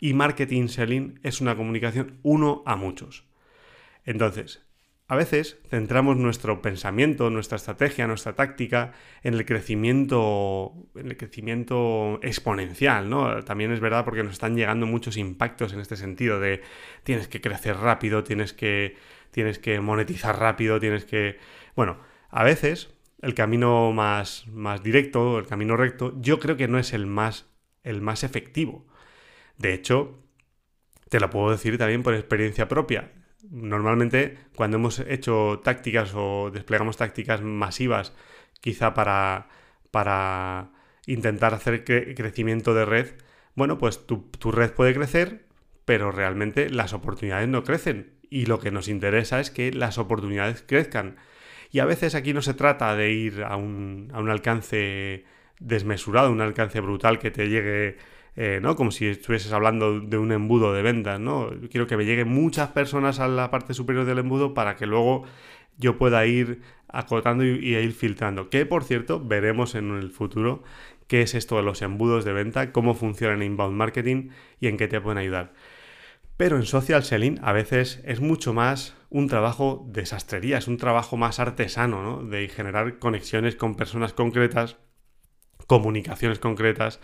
y 0.00 0.14
marketing 0.14 0.68
selling 0.68 1.20
es 1.22 1.40
una 1.40 1.56
comunicación 1.56 2.18
uno 2.22 2.62
a 2.66 2.76
muchos. 2.76 3.24
Entonces, 4.04 4.62
a 5.10 5.16
veces 5.16 5.58
centramos 5.70 6.18
nuestro 6.18 6.60
pensamiento, 6.60 7.30
nuestra 7.30 7.56
estrategia, 7.56 8.06
nuestra 8.06 8.34
táctica 8.34 8.92
en 9.22 9.34
el 9.34 9.46
crecimiento, 9.46 10.74
en 10.94 11.06
el 11.06 11.16
crecimiento 11.16 12.20
exponencial, 12.22 13.08
¿no? 13.08 13.42
También 13.42 13.72
es 13.72 13.80
verdad 13.80 14.04
porque 14.04 14.22
nos 14.22 14.34
están 14.34 14.54
llegando 14.54 14.86
muchos 14.86 15.16
impactos 15.16 15.72
en 15.72 15.80
este 15.80 15.96
sentido 15.96 16.40
de 16.40 16.60
tienes 17.04 17.26
que 17.26 17.40
crecer 17.40 17.76
rápido, 17.76 18.22
tienes 18.22 18.52
que, 18.52 18.96
tienes 19.30 19.58
que 19.58 19.80
monetizar 19.80 20.38
rápido, 20.38 20.80
tienes 20.80 21.04
que... 21.04 21.38
Bueno, 21.76 21.98
a 22.30 22.44
veces 22.44 22.90
el 23.22 23.34
camino 23.34 23.92
más, 23.92 24.46
más 24.48 24.82
directo, 24.82 25.38
el 25.38 25.46
camino 25.46 25.76
recto, 25.76 26.14
yo 26.20 26.38
creo 26.38 26.56
que 26.56 26.68
no 26.68 26.78
es 26.78 26.92
el 26.92 27.06
más, 27.06 27.46
el 27.82 28.00
más 28.00 28.24
efectivo. 28.24 28.86
De 29.56 29.74
hecho, 29.74 30.18
te 31.08 31.20
lo 31.20 31.30
puedo 31.30 31.50
decir 31.50 31.78
también 31.78 32.02
por 32.02 32.14
experiencia 32.14 32.68
propia 32.68 33.12
normalmente 33.50 34.38
cuando 34.56 34.76
hemos 34.76 35.00
hecho 35.00 35.60
tácticas 35.64 36.12
o 36.14 36.50
desplegamos 36.52 36.96
tácticas 36.96 37.42
masivas, 37.42 38.12
quizá 38.60 38.94
para, 38.94 39.48
para 39.90 40.72
intentar 41.06 41.54
hacer 41.54 41.84
crecimiento 41.84 42.74
de 42.74 42.84
red, 42.84 43.06
bueno, 43.54 43.78
pues 43.78 44.06
tu, 44.06 44.30
red 44.52 44.72
puede 44.72 44.94
crecer, 44.94 45.46
pero 45.84 46.12
realmente 46.12 46.70
las 46.70 46.92
oportunidades 46.92 47.48
no 47.48 47.64
crecen. 47.64 48.17
Y 48.30 48.46
lo 48.46 48.60
que 48.60 48.70
nos 48.70 48.88
interesa 48.88 49.40
es 49.40 49.50
que 49.50 49.72
las 49.72 49.98
oportunidades 49.98 50.64
crezcan. 50.66 51.16
Y 51.70 51.80
a 51.80 51.84
veces 51.84 52.14
aquí 52.14 52.32
no 52.32 52.42
se 52.42 52.54
trata 52.54 52.94
de 52.96 53.12
ir 53.12 53.42
a 53.44 53.56
un, 53.56 54.10
a 54.12 54.20
un 54.20 54.30
alcance 54.30 55.24
desmesurado, 55.60 56.30
un 56.30 56.40
alcance 56.40 56.80
brutal 56.80 57.18
que 57.18 57.30
te 57.30 57.48
llegue 57.48 57.96
eh, 58.40 58.60
¿no? 58.62 58.76
Como 58.76 58.92
si 58.92 59.08
estuvieses 59.08 59.52
hablando 59.52 59.98
de 59.98 60.16
un 60.16 60.30
embudo 60.30 60.72
de 60.72 60.80
ventas, 60.80 61.18
¿no? 61.18 61.50
Quiero 61.72 61.88
que 61.88 61.96
me 61.96 62.04
lleguen 62.04 62.28
muchas 62.28 62.68
personas 62.68 63.18
a 63.18 63.26
la 63.26 63.50
parte 63.50 63.74
superior 63.74 64.04
del 64.04 64.18
embudo 64.20 64.54
para 64.54 64.76
que 64.76 64.86
luego 64.86 65.24
yo 65.76 65.98
pueda 65.98 66.24
ir 66.24 66.62
acotando 66.86 67.44
y, 67.44 67.74
ir 67.74 67.92
filtrando. 67.94 68.48
Que, 68.48 68.64
por 68.64 68.84
cierto, 68.84 69.20
veremos 69.20 69.74
en 69.74 69.90
el 69.90 70.10
futuro 70.12 70.62
qué 71.08 71.22
es 71.22 71.34
esto 71.34 71.56
de 71.56 71.64
los 71.64 71.82
embudos 71.82 72.24
de 72.24 72.32
venta, 72.32 72.70
cómo 72.70 72.94
funciona 72.94 73.34
en 73.34 73.42
inbound 73.42 73.76
marketing 73.76 74.30
y 74.60 74.68
en 74.68 74.76
qué 74.76 74.86
te 74.86 75.00
pueden 75.00 75.18
ayudar. 75.18 75.52
Pero 76.38 76.56
en 76.56 76.62
social 76.62 77.02
selling 77.02 77.40
a 77.42 77.52
veces 77.52 78.00
es 78.04 78.20
mucho 78.20 78.54
más 78.54 78.96
un 79.10 79.26
trabajo 79.26 79.84
de 79.90 80.06
sastrería, 80.06 80.58
es 80.58 80.68
un 80.68 80.76
trabajo 80.76 81.16
más 81.16 81.40
artesano, 81.40 82.00
¿no? 82.00 82.24
De 82.24 82.48
generar 82.48 83.00
conexiones 83.00 83.56
con 83.56 83.74
personas 83.74 84.12
concretas, 84.12 84.76
comunicaciones 85.66 86.38
concretas, 86.38 87.00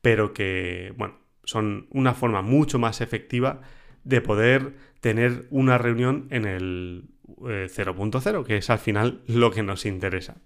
pero 0.00 0.32
que, 0.32 0.94
bueno, 0.96 1.18
son 1.42 1.88
una 1.90 2.14
forma 2.14 2.40
mucho 2.40 2.78
más 2.78 3.00
efectiva 3.00 3.62
de 4.04 4.20
poder 4.20 4.74
tener 5.00 5.48
una 5.50 5.76
reunión 5.76 6.28
en 6.30 6.44
el 6.44 7.10
0.0, 7.26 8.40
eh, 8.40 8.44
que 8.46 8.56
es 8.58 8.70
al 8.70 8.78
final 8.78 9.22
lo 9.26 9.50
que 9.50 9.64
nos 9.64 9.86
interesa. 9.86 10.36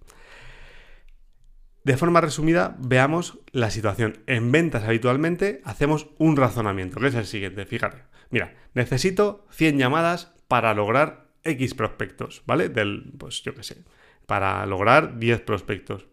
De 1.87 1.97
forma 1.97 2.21
resumida, 2.21 2.75
veamos 2.81 3.39
la 3.53 3.71
situación. 3.71 4.19
En 4.27 4.51
ventas 4.51 4.83
habitualmente 4.83 5.61
hacemos 5.63 6.09
un 6.19 6.37
razonamiento, 6.37 6.99
que 6.99 7.07
es 7.07 7.15
el 7.15 7.27
siguiente, 7.27 7.65
fíjate. 7.65 7.99
Mira, 8.29 8.57
necesito 8.75 9.47
100 9.53 9.79
llamadas 9.79 10.35
para 10.49 10.75
lograr 10.75 11.29
X 11.45 11.75
prospectos, 11.75 12.43
¿vale? 12.45 12.71
Del, 12.71 13.13
pues 13.17 13.41
yo 13.45 13.55
qué 13.55 13.63
sé, 13.63 13.85
para 14.27 14.67
lograr 14.67 15.21
10 15.21 15.43
prospectos, 15.43 16.09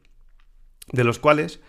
de 0.91 1.03
los 1.03 1.17
cuales 1.17 1.59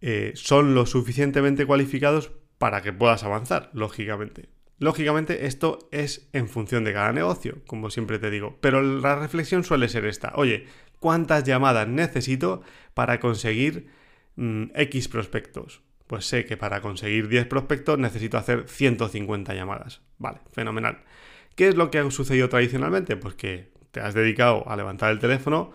eh, 0.00 0.30
son 0.36 0.76
lo 0.76 0.86
suficientemente 0.86 1.66
cualificados 1.66 2.30
para 2.58 2.82
que 2.82 2.92
puedas 2.92 3.24
avanzar, 3.24 3.70
lógicamente. 3.72 4.48
Lógicamente 4.78 5.46
esto 5.46 5.88
es 5.90 6.28
en 6.32 6.48
función 6.48 6.84
de 6.84 6.92
cada 6.92 7.12
negocio, 7.12 7.64
como 7.66 7.90
siempre 7.90 8.20
te 8.20 8.30
digo, 8.30 8.58
pero 8.60 8.80
la 8.80 9.16
reflexión 9.16 9.64
suele 9.64 9.88
ser 9.88 10.04
esta, 10.04 10.34
oye, 10.36 10.66
¿cuántas 11.00 11.44
llamadas 11.44 11.88
necesito 11.88 12.62
para 12.94 13.20
conseguir 13.20 13.88
mm, 14.36 14.64
X 14.74 15.08
prospectos? 15.08 15.82
Pues 16.06 16.24
sé 16.24 16.46
que 16.46 16.56
para 16.56 16.80
conseguir 16.80 17.28
10 17.28 17.46
prospectos 17.46 17.98
necesito 17.98 18.38
hacer 18.38 18.68
150 18.68 19.54
llamadas. 19.54 20.00
Vale, 20.18 20.40
fenomenal. 20.52 21.04
¿Qué 21.54 21.68
es 21.68 21.76
lo 21.76 21.90
que 21.90 21.98
ha 21.98 22.10
sucedido 22.10 22.48
tradicionalmente? 22.48 23.16
Pues 23.16 23.34
que 23.34 23.72
te 23.90 24.00
has 24.00 24.14
dedicado 24.14 24.68
a 24.68 24.76
levantar 24.76 25.10
el 25.10 25.18
teléfono 25.18 25.72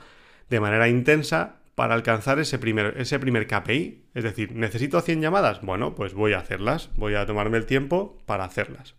de 0.49 0.59
manera 0.59 0.87
intensa 0.87 1.57
para 1.75 1.93
alcanzar 1.93 2.39
ese 2.39 2.59
primer, 2.59 2.95
ese 2.97 3.19
primer 3.19 3.47
KPI. 3.47 4.05
Es 4.13 4.23
decir, 4.23 4.53
¿necesito 4.53 5.01
100 5.01 5.21
llamadas? 5.21 5.61
Bueno, 5.61 5.95
pues 5.95 6.13
voy 6.13 6.33
a 6.33 6.39
hacerlas, 6.39 6.89
voy 6.95 7.15
a 7.15 7.25
tomarme 7.25 7.57
el 7.57 7.65
tiempo 7.65 8.17
para 8.25 8.43
hacerlas. 8.43 8.95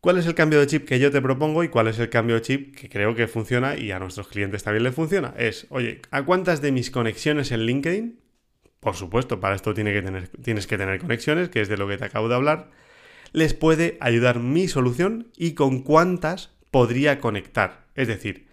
¿Cuál 0.00 0.18
es 0.18 0.26
el 0.26 0.34
cambio 0.34 0.60
de 0.60 0.66
chip 0.68 0.86
que 0.86 1.00
yo 1.00 1.10
te 1.10 1.20
propongo 1.20 1.64
y 1.64 1.68
cuál 1.68 1.88
es 1.88 1.98
el 1.98 2.08
cambio 2.08 2.36
de 2.36 2.42
chip 2.42 2.76
que 2.76 2.88
creo 2.88 3.16
que 3.16 3.26
funciona 3.26 3.76
y 3.76 3.90
a 3.90 3.98
nuestros 3.98 4.28
clientes 4.28 4.62
también 4.62 4.84
les 4.84 4.94
funciona? 4.94 5.34
Es, 5.36 5.66
oye, 5.70 6.02
¿a 6.12 6.24
cuántas 6.24 6.62
de 6.62 6.70
mis 6.70 6.90
conexiones 6.90 7.50
en 7.50 7.66
LinkedIn? 7.66 8.20
Por 8.78 8.94
supuesto, 8.94 9.40
para 9.40 9.56
esto 9.56 9.74
tienes 9.74 10.66
que 10.66 10.78
tener 10.78 11.00
conexiones, 11.00 11.48
que 11.48 11.60
es 11.60 11.68
de 11.68 11.76
lo 11.76 11.88
que 11.88 11.98
te 11.98 12.04
acabo 12.04 12.28
de 12.28 12.36
hablar. 12.36 12.70
Les 13.32 13.54
puede 13.54 13.98
ayudar 14.00 14.38
mi 14.38 14.68
solución 14.68 15.32
y 15.36 15.54
con 15.54 15.82
cuántas 15.82 16.52
podría 16.70 17.18
conectar. 17.18 17.86
Es 17.96 18.06
decir, 18.06 18.46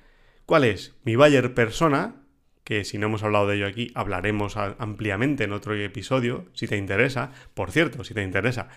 ¿cuál 0.48 0.64
es 0.64 0.96
mi 1.04 1.16
buyer 1.16 1.54
persona 1.54 2.26
que 2.66 2.84
si 2.84 2.98
no 2.98 3.06
hemos 3.06 3.22
hablado 3.22 3.48
de 3.48 3.58
ello 3.58 3.68
aquí, 3.68 3.92
hablaremos 3.94 4.58
ampliamente 4.58 5.44
en 5.44 5.54
otro 5.54 5.76
episodio, 5.76 6.48
si 6.54 6.68
te 6.68 6.76
interesa. 6.76 7.32
Por 7.54 7.72
cierto, 7.72 8.04
si 8.04 8.16
te 8.16 8.24
interesa. 8.24 8.70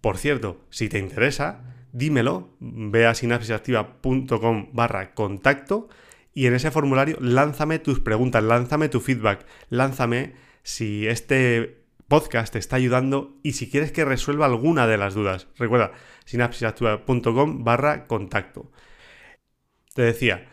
Por 0.00 0.18
cierto, 0.18 0.64
si 0.70 0.88
te 0.88 0.98
interesa, 0.98 1.74
dímelo, 1.92 2.56
ve 2.60 3.06
a 3.06 3.14
sinapsisactiva.com 3.14 4.70
barra 4.72 5.14
contacto 5.14 5.88
y 6.34 6.46
en 6.46 6.54
ese 6.54 6.70
formulario 6.70 7.16
lánzame 7.20 7.78
tus 7.78 8.00
preguntas, 8.00 8.42
lánzame 8.42 8.88
tu 8.88 9.00
feedback, 9.00 9.46
lánzame 9.70 10.34
si 10.62 11.06
este 11.06 11.84
podcast 12.08 12.52
te 12.52 12.58
está 12.58 12.76
ayudando 12.76 13.38
y 13.42 13.52
si 13.52 13.70
quieres 13.70 13.90
que 13.92 14.04
resuelva 14.04 14.46
alguna 14.46 14.86
de 14.86 14.98
las 14.98 15.14
dudas. 15.14 15.48
Recuerda, 15.56 15.92
sinapsisactiva.com 16.24 17.64
barra 17.64 18.06
contacto. 18.06 18.70
Te 19.94 20.02
decía, 20.02 20.48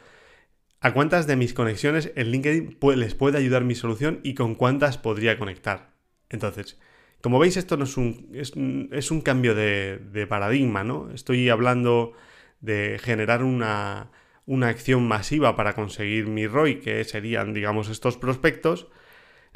¿A 0.84 0.94
cuántas 0.94 1.28
de 1.28 1.38
mis 1.38 1.54
conexiones 1.54 2.12
en 2.18 2.28
LinkedIn 2.28 2.78
les 2.98 3.16
puede 3.16 3.38
ayudar 3.38 3.64
mi 3.64 3.74
solución 3.74 4.20
y 4.22 4.34
con 4.34 4.54
cuántas 4.54 4.98
podría 4.98 5.40
conectar? 5.40 5.94
Entonces, 6.30 6.78
como 7.24 7.40
veis, 7.40 7.56
esto 7.56 7.78
no 7.78 7.86
es 7.86 7.96
un, 7.96 8.30
es, 8.34 9.12
un 9.12 9.22
cambio 9.22 9.56
de, 9.56 10.28
paradigma, 10.28 10.84
¿no? 10.84 11.10
Estoy 11.12 11.48
hablando 11.48 12.12
de 12.60 13.00
generar 13.02 13.44
una, 13.46 14.12
una 14.46 14.68
acción 14.68 15.08
masiva 15.08 15.56
para 15.56 15.74
conseguir 15.74 16.28
mi 16.28 16.48
ROI, 16.48 16.82
que 16.82 17.02
serían, 17.06 17.54
digamos, 17.54 17.88
estos 17.88 18.18
prospectos, 18.18 18.90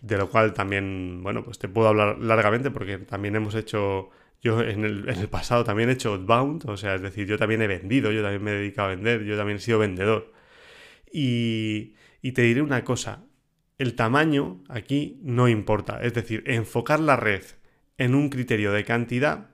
de 0.01 0.17
lo 0.17 0.29
cual 0.29 0.53
también, 0.53 1.19
bueno, 1.24 1.43
pues 1.43 1.59
te 1.59 1.67
puedo 1.67 1.89
hablar 1.89 2.19
largamente 2.19 2.71
porque 2.71 3.00
también 3.00 3.36
hemos 3.36 3.53
hecho, 3.53 4.12
yo 4.41 4.62
en 4.62 4.86
el, 4.86 5.27
pasado 5.29 5.65
también 5.65 5.89
he 5.89 5.93
hecho 5.93 6.13
outbound, 6.13 6.69
o 6.69 6.77
sea, 6.77 6.95
es 6.95 7.01
decir, 7.01 7.27
yo 7.27 7.38
también 7.38 7.62
he 7.62 7.67
vendido, 7.67 8.13
yo 8.13 8.21
también 8.21 8.43
me 8.43 8.51
he 8.51 8.55
dedicado 8.55 8.88
a 8.88 8.95
vender, 8.95 9.25
yo 9.25 9.36
también 9.36 9.57
he 9.57 9.62
sido 9.62 9.79
vendedor. 9.79 10.31
Y, 11.12 11.95
te 12.33 12.43
diré 12.43 12.62
una 12.62 12.86
cosa, 12.86 13.25
el 13.77 13.95
tamaño 13.95 14.63
aquí 14.69 15.19
no 15.21 15.50
importa, 15.50 16.00
es 16.01 16.13
decir, 16.13 16.43
enfocar 16.45 17.01
la 17.01 17.17
red 17.17 17.43
en 17.98 18.16
un 18.16 18.30
criterio 18.30 18.72
de 18.72 18.86
cantidad 18.86 19.50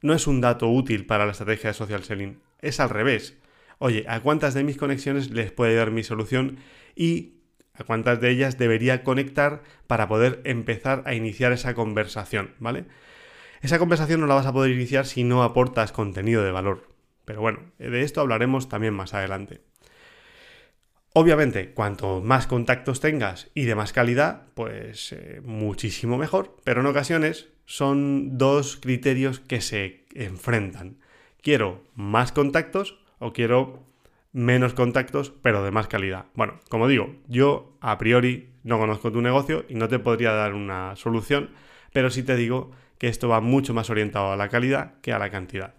no 0.00 0.14
es 0.14 0.26
un 0.26 0.40
dato 0.40 0.68
útil 0.68 1.06
para 1.06 1.26
la 1.26 1.32
estrategia 1.32 1.70
de 1.70 1.74
social 1.74 2.02
selling, 2.02 2.40
es 2.60 2.80
al 2.80 2.90
revés. 2.90 3.38
Oye, 3.78 4.04
¿a 4.08 4.20
cuántas 4.20 4.54
de 4.54 4.64
mis 4.64 4.76
conexiones 4.76 5.30
les 5.30 5.52
puede 5.52 5.74
dar 5.74 5.90
mi 5.90 6.02
solución 6.02 6.58
y 6.96 7.34
a 7.74 7.84
cuántas 7.84 8.20
de 8.20 8.30
ellas 8.30 8.58
debería 8.58 9.02
conectar 9.02 9.62
para 9.86 10.08
poder 10.08 10.40
empezar 10.44 11.02
a 11.06 11.14
iniciar 11.14 11.52
esa 11.52 11.74
conversación, 11.74 12.54
¿vale? 12.58 12.84
Esa 13.62 13.78
conversación 13.78 14.20
no 14.20 14.26
la 14.26 14.34
vas 14.34 14.46
a 14.46 14.52
poder 14.52 14.72
iniciar 14.72 15.06
si 15.06 15.24
no 15.24 15.42
aportas 15.42 15.92
contenido 15.92 16.42
de 16.42 16.50
valor. 16.50 16.88
Pero 17.24 17.40
bueno, 17.40 17.60
de 17.78 18.02
esto 18.02 18.20
hablaremos 18.20 18.68
también 18.68 18.94
más 18.94 19.14
adelante. 19.14 19.60
Obviamente, 21.14 21.72
cuanto 21.72 22.20
más 22.20 22.46
contactos 22.46 23.00
tengas 23.00 23.50
y 23.54 23.64
de 23.64 23.74
más 23.74 23.92
calidad, 23.92 24.46
pues 24.54 25.12
eh, 25.12 25.40
muchísimo 25.44 26.16
mejor, 26.16 26.56
pero 26.64 26.80
en 26.80 26.86
ocasiones 26.86 27.48
son 27.72 28.36
dos 28.36 28.76
criterios 28.76 29.40
que 29.40 29.62
se 29.62 30.04
enfrentan. 30.12 30.98
Quiero 31.40 31.82
más 31.94 32.30
contactos 32.30 32.98
o 33.18 33.32
quiero 33.32 33.82
menos 34.30 34.74
contactos, 34.74 35.32
pero 35.40 35.64
de 35.64 35.70
más 35.70 35.88
calidad. 35.88 36.26
Bueno, 36.34 36.60
como 36.68 36.86
digo, 36.86 37.16
yo 37.28 37.78
a 37.80 37.96
priori 37.96 38.50
no 38.62 38.78
conozco 38.78 39.10
tu 39.10 39.22
negocio 39.22 39.64
y 39.70 39.74
no 39.76 39.88
te 39.88 39.98
podría 39.98 40.32
dar 40.32 40.52
una 40.52 40.96
solución, 40.96 41.48
pero 41.94 42.10
sí 42.10 42.22
te 42.22 42.36
digo 42.36 42.72
que 42.98 43.08
esto 43.08 43.30
va 43.30 43.40
mucho 43.40 43.72
más 43.72 43.88
orientado 43.88 44.32
a 44.32 44.36
la 44.36 44.50
calidad 44.50 45.00
que 45.00 45.14
a 45.14 45.18
la 45.18 45.30
cantidad. 45.30 45.72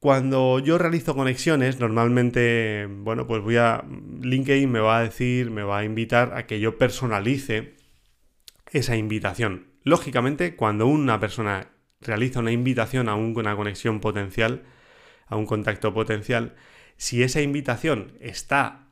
Cuando 0.00 0.58
yo 0.58 0.76
realizo 0.76 1.14
conexiones, 1.14 1.78
normalmente, 1.78 2.88
bueno, 2.90 3.28
pues 3.28 3.42
voy 3.42 3.58
a. 3.58 3.84
LinkedIn 4.22 4.68
me 4.68 4.80
va 4.80 4.98
a 4.98 5.02
decir, 5.04 5.52
me 5.52 5.62
va 5.62 5.78
a 5.78 5.84
invitar 5.84 6.36
a 6.36 6.46
que 6.48 6.58
yo 6.58 6.78
personalice 6.78 7.76
esa 8.72 8.96
invitación. 8.96 9.71
Lógicamente, 9.84 10.56
cuando 10.56 10.86
una 10.86 11.18
persona 11.20 11.68
realiza 12.00 12.40
una 12.40 12.52
invitación 12.52 13.08
a 13.08 13.14
una 13.14 13.56
conexión 13.56 14.00
potencial, 14.00 14.62
a 15.26 15.36
un 15.36 15.46
contacto 15.46 15.92
potencial, 15.94 16.54
si 16.96 17.22
esa 17.22 17.40
invitación 17.40 18.12
está 18.20 18.88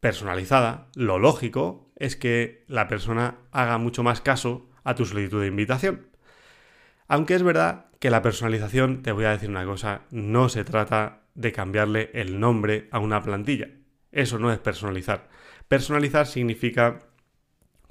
personalizada, 0.00 0.88
lo 0.94 1.18
lógico 1.18 1.92
es 1.96 2.16
que 2.16 2.64
la 2.66 2.88
persona 2.88 3.36
haga 3.52 3.78
mucho 3.78 4.02
más 4.02 4.20
caso 4.20 4.68
a 4.84 4.94
tu 4.94 5.04
solicitud 5.04 5.42
de 5.42 5.48
invitación. 5.48 6.08
Aunque 7.06 7.34
es 7.34 7.42
verdad 7.42 7.86
que 7.98 8.10
la 8.10 8.22
personalización, 8.22 9.02
te 9.02 9.12
voy 9.12 9.26
a 9.26 9.30
decir 9.30 9.50
una 9.50 9.64
cosa, 9.64 10.02
no 10.10 10.48
se 10.48 10.64
trata 10.64 11.24
de 11.34 11.52
cambiarle 11.52 12.10
el 12.14 12.40
nombre 12.40 12.88
a 12.90 12.98
una 12.98 13.22
plantilla. 13.22 13.68
Eso 14.10 14.38
no 14.38 14.52
es 14.52 14.58
personalizar. 14.58 15.28
Personalizar 15.68 16.26
significa, 16.26 17.00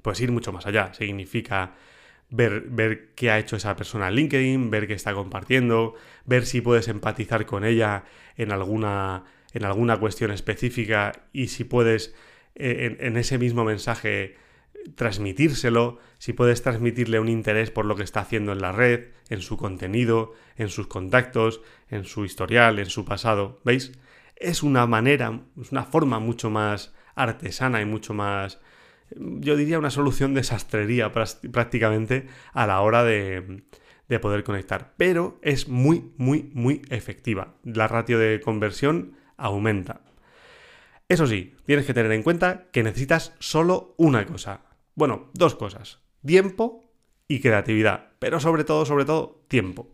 pues 0.02 0.20
ir 0.20 0.32
mucho 0.32 0.52
más 0.52 0.66
allá. 0.66 0.94
Significa 0.94 1.76
ver, 2.30 2.62
ver 2.70 3.14
qué 3.16 3.32
ha 3.32 3.40
hecho 3.40 3.56
esa 3.56 3.76
persona 3.76 4.08
en 4.08 4.16
LinkedIn, 4.16 4.70
ver 4.70 4.88
qué 4.88 4.94
está 4.94 5.14
compartiendo, 5.14 5.96
ver 6.26 6.46
si 6.46 6.62
puedes 6.62 6.88
empatizar 6.88 7.46
con 7.46 7.66
ella 7.66 8.04
en 8.38 8.52
alguna, 8.52 9.24
en 9.54 9.66
alguna 9.66 9.98
cuestión 9.98 10.32
específica 10.32 11.24
y 11.34 11.48
si 11.48 11.64
puedes 11.64 12.14
eh, 12.56 12.98
en, 13.00 13.18
ese 13.18 13.38
mismo 13.38 13.64
mensaje 13.64 14.36
transmitírselo, 14.96 16.00
si 16.18 16.34
puedes 16.34 16.62
transmitirle 16.62 17.20
un 17.20 17.30
interés 17.30 17.72
por 17.72 17.86
lo 17.86 17.96
que 17.96 18.04
está 18.04 18.22
haciendo 18.22 18.52
en 18.52 18.62
la 18.62 18.72
red, 18.72 19.10
en 19.30 19.42
su 19.42 19.58
contenido, 19.58 20.34
en 20.58 20.70
sus 20.70 20.88
contactos, 20.88 21.62
en 21.90 22.06
su 22.06 22.26
historial, 22.26 22.80
en 22.80 22.88
su 22.88 23.06
pasado. 23.06 23.60
¿Veis? 23.64 23.94
Es 24.36 24.64
una 24.64 24.86
manera, 24.88 25.42
es 25.62 25.72
una 25.72 25.84
forma 25.84 26.20
mucho 26.20 26.50
más 26.50 26.94
artesana 27.16 27.82
y 27.82 27.86
mucho 27.86 28.14
más, 28.14 28.60
yo 29.16 29.56
diría 29.56 29.80
una 29.80 29.92
solución 29.92 30.34
de 30.34 30.44
sastrería 30.44 31.12
prácticamente 31.12 32.28
a 32.54 32.68
la 32.68 32.82
hora 32.82 33.04
de, 33.04 33.64
de 34.08 34.20
poder 34.20 34.44
conectar. 34.44 34.94
Pero 34.98 35.40
es 35.42 35.68
muy, 35.68 36.12
muy, 36.18 36.50
muy 36.54 36.82
efectiva. 36.90 37.56
La 37.64 37.88
ratio 37.88 38.20
de 38.20 38.42
conversión 38.42 39.16
aumenta. 39.38 40.02
Eso 41.08 41.26
sí, 41.26 41.56
tienes 41.66 41.86
que 41.86 41.94
tener 41.94 42.12
en 42.12 42.24
cuenta 42.24 42.68
que 42.72 42.84
necesitas 42.84 43.34
solo 43.40 43.96
una 43.98 44.26
cosa. 44.26 44.62
Bueno, 44.96 45.30
dos 45.34 45.56
cosas. 45.56 46.00
Tiempo 46.26 46.92
y 47.28 47.40
creatividad. 47.40 48.10
Pero 48.20 48.40
sobre 48.40 48.64
todo, 48.64 48.86
sobre 48.86 49.06
todo, 49.06 49.44
tiempo. 49.48 49.88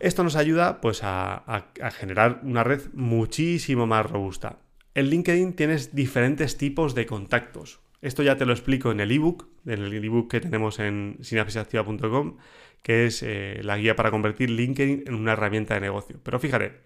Esto 0.00 0.22
nos 0.22 0.36
ayuda 0.36 0.80
pues 0.80 1.00
a, 1.02 1.72
generar 1.98 2.40
una 2.44 2.62
red 2.62 2.82
muchísimo 2.92 3.86
más 3.86 4.08
robusta. 4.08 4.60
En 4.98 5.10
LinkedIn 5.10 5.52
tienes 5.52 5.94
diferentes 5.94 6.58
tipos 6.58 6.96
de 6.96 7.06
contactos. 7.06 7.78
Esto 8.02 8.24
ya 8.24 8.36
te 8.36 8.44
lo 8.44 8.52
explico 8.52 8.90
en 8.90 8.98
el 8.98 9.12
ebook, 9.12 9.46
en 9.64 9.84
el 9.84 10.04
ebook 10.04 10.28
que 10.28 10.40
tenemos 10.40 10.80
en 10.80 11.18
sinapsisactiva.com, 11.20 12.38
que 12.82 13.06
es 13.06 13.22
eh, 13.22 13.60
la 13.62 13.78
guía 13.78 13.94
para 13.94 14.10
convertir 14.10 14.50
LinkedIn 14.50 15.04
en 15.06 15.14
una 15.14 15.34
herramienta 15.34 15.74
de 15.74 15.82
negocio. 15.82 16.18
Pero 16.24 16.40
fíjate, 16.40 16.80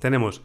tenemos 0.00 0.42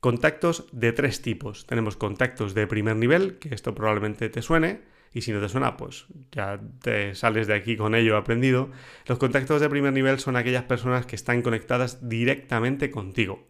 Contactos 0.00 0.66
de 0.72 0.92
tres 0.92 1.22
tipos. 1.22 1.66
Tenemos 1.66 1.96
contactos 1.96 2.52
de 2.52 2.66
primer 2.66 2.96
nivel, 2.96 3.38
que 3.38 3.54
esto 3.54 3.74
probablemente 3.76 4.28
te 4.28 4.42
suene, 4.42 4.80
y 5.12 5.20
si 5.22 5.30
no 5.30 5.40
te 5.40 5.48
suena, 5.48 5.76
pues 5.76 6.06
ya 6.32 6.60
te 6.82 7.14
sales 7.14 7.46
de 7.46 7.54
aquí 7.54 7.76
con 7.76 7.94
ello 7.94 8.16
aprendido. 8.16 8.70
Los 9.06 9.18
contactos 9.18 9.60
de 9.60 9.70
primer 9.70 9.92
nivel 9.92 10.18
son 10.18 10.34
aquellas 10.34 10.64
personas 10.64 11.06
que 11.06 11.14
están 11.14 11.42
conectadas 11.42 12.08
directamente 12.08 12.90
contigo. 12.90 13.46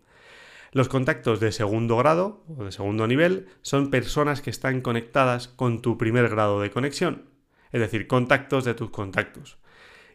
Los 0.75 0.89
contactos 0.89 1.39
de 1.39 1.53
segundo 1.53 1.97
grado 1.97 2.43
o 2.49 2.65
de 2.65 2.73
segundo 2.73 3.07
nivel 3.07 3.47
son 3.63 3.91
personas 3.91 4.43
que 4.43 4.51
están 4.51 4.81
conectadas 4.81 5.47
con 5.47 5.81
tu 5.81 5.97
primer 5.97 6.29
grado 6.29 6.61
de 6.61 6.71
conexión, 6.71 7.31
es 7.71 7.81
decir, 7.81 8.09
contactos 8.09 8.65
de 8.65 8.75
tus 8.75 8.91
contactos. 8.91 9.59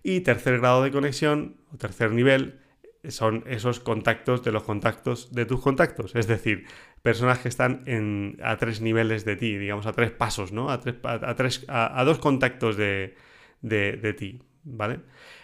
Y 0.03 0.19
tercer 0.19 0.59
grado 0.59 0.83
de 0.83 0.91
conexión 0.91 1.61
o 1.73 1.77
tercer 1.77 2.11
nivel 2.11 2.59
son 3.07 3.45
esos 3.47 3.79
contactos 3.79 4.43
de 4.43 4.51
los 4.51 4.63
contactos 4.63 5.31
de 5.31 5.45
tus 5.45 5.61
contactos. 5.61 6.13
Es 6.13 6.27
decir, 6.27 6.65
personas 7.01 7.39
que 7.39 7.47
están 7.47 7.83
en, 7.85 8.37
a 8.43 8.57
tres 8.57 8.81
niveles 8.81 9.23
de 9.23 9.37
ti, 9.37 9.57
digamos, 9.57 9.85
a 9.85 9.93
tres 9.93 10.11
pasos, 10.11 10.51
¿no? 10.51 10.69
A, 10.69 10.81
tres, 10.81 10.95
a, 11.03 11.35
tres, 11.35 11.65
a, 11.69 12.03
dos 12.03 12.19
contactos 12.19 12.75
de, 12.75 13.15
de, 13.61 14.13
ti, 14.13 14.41
¿vale? 14.65 14.99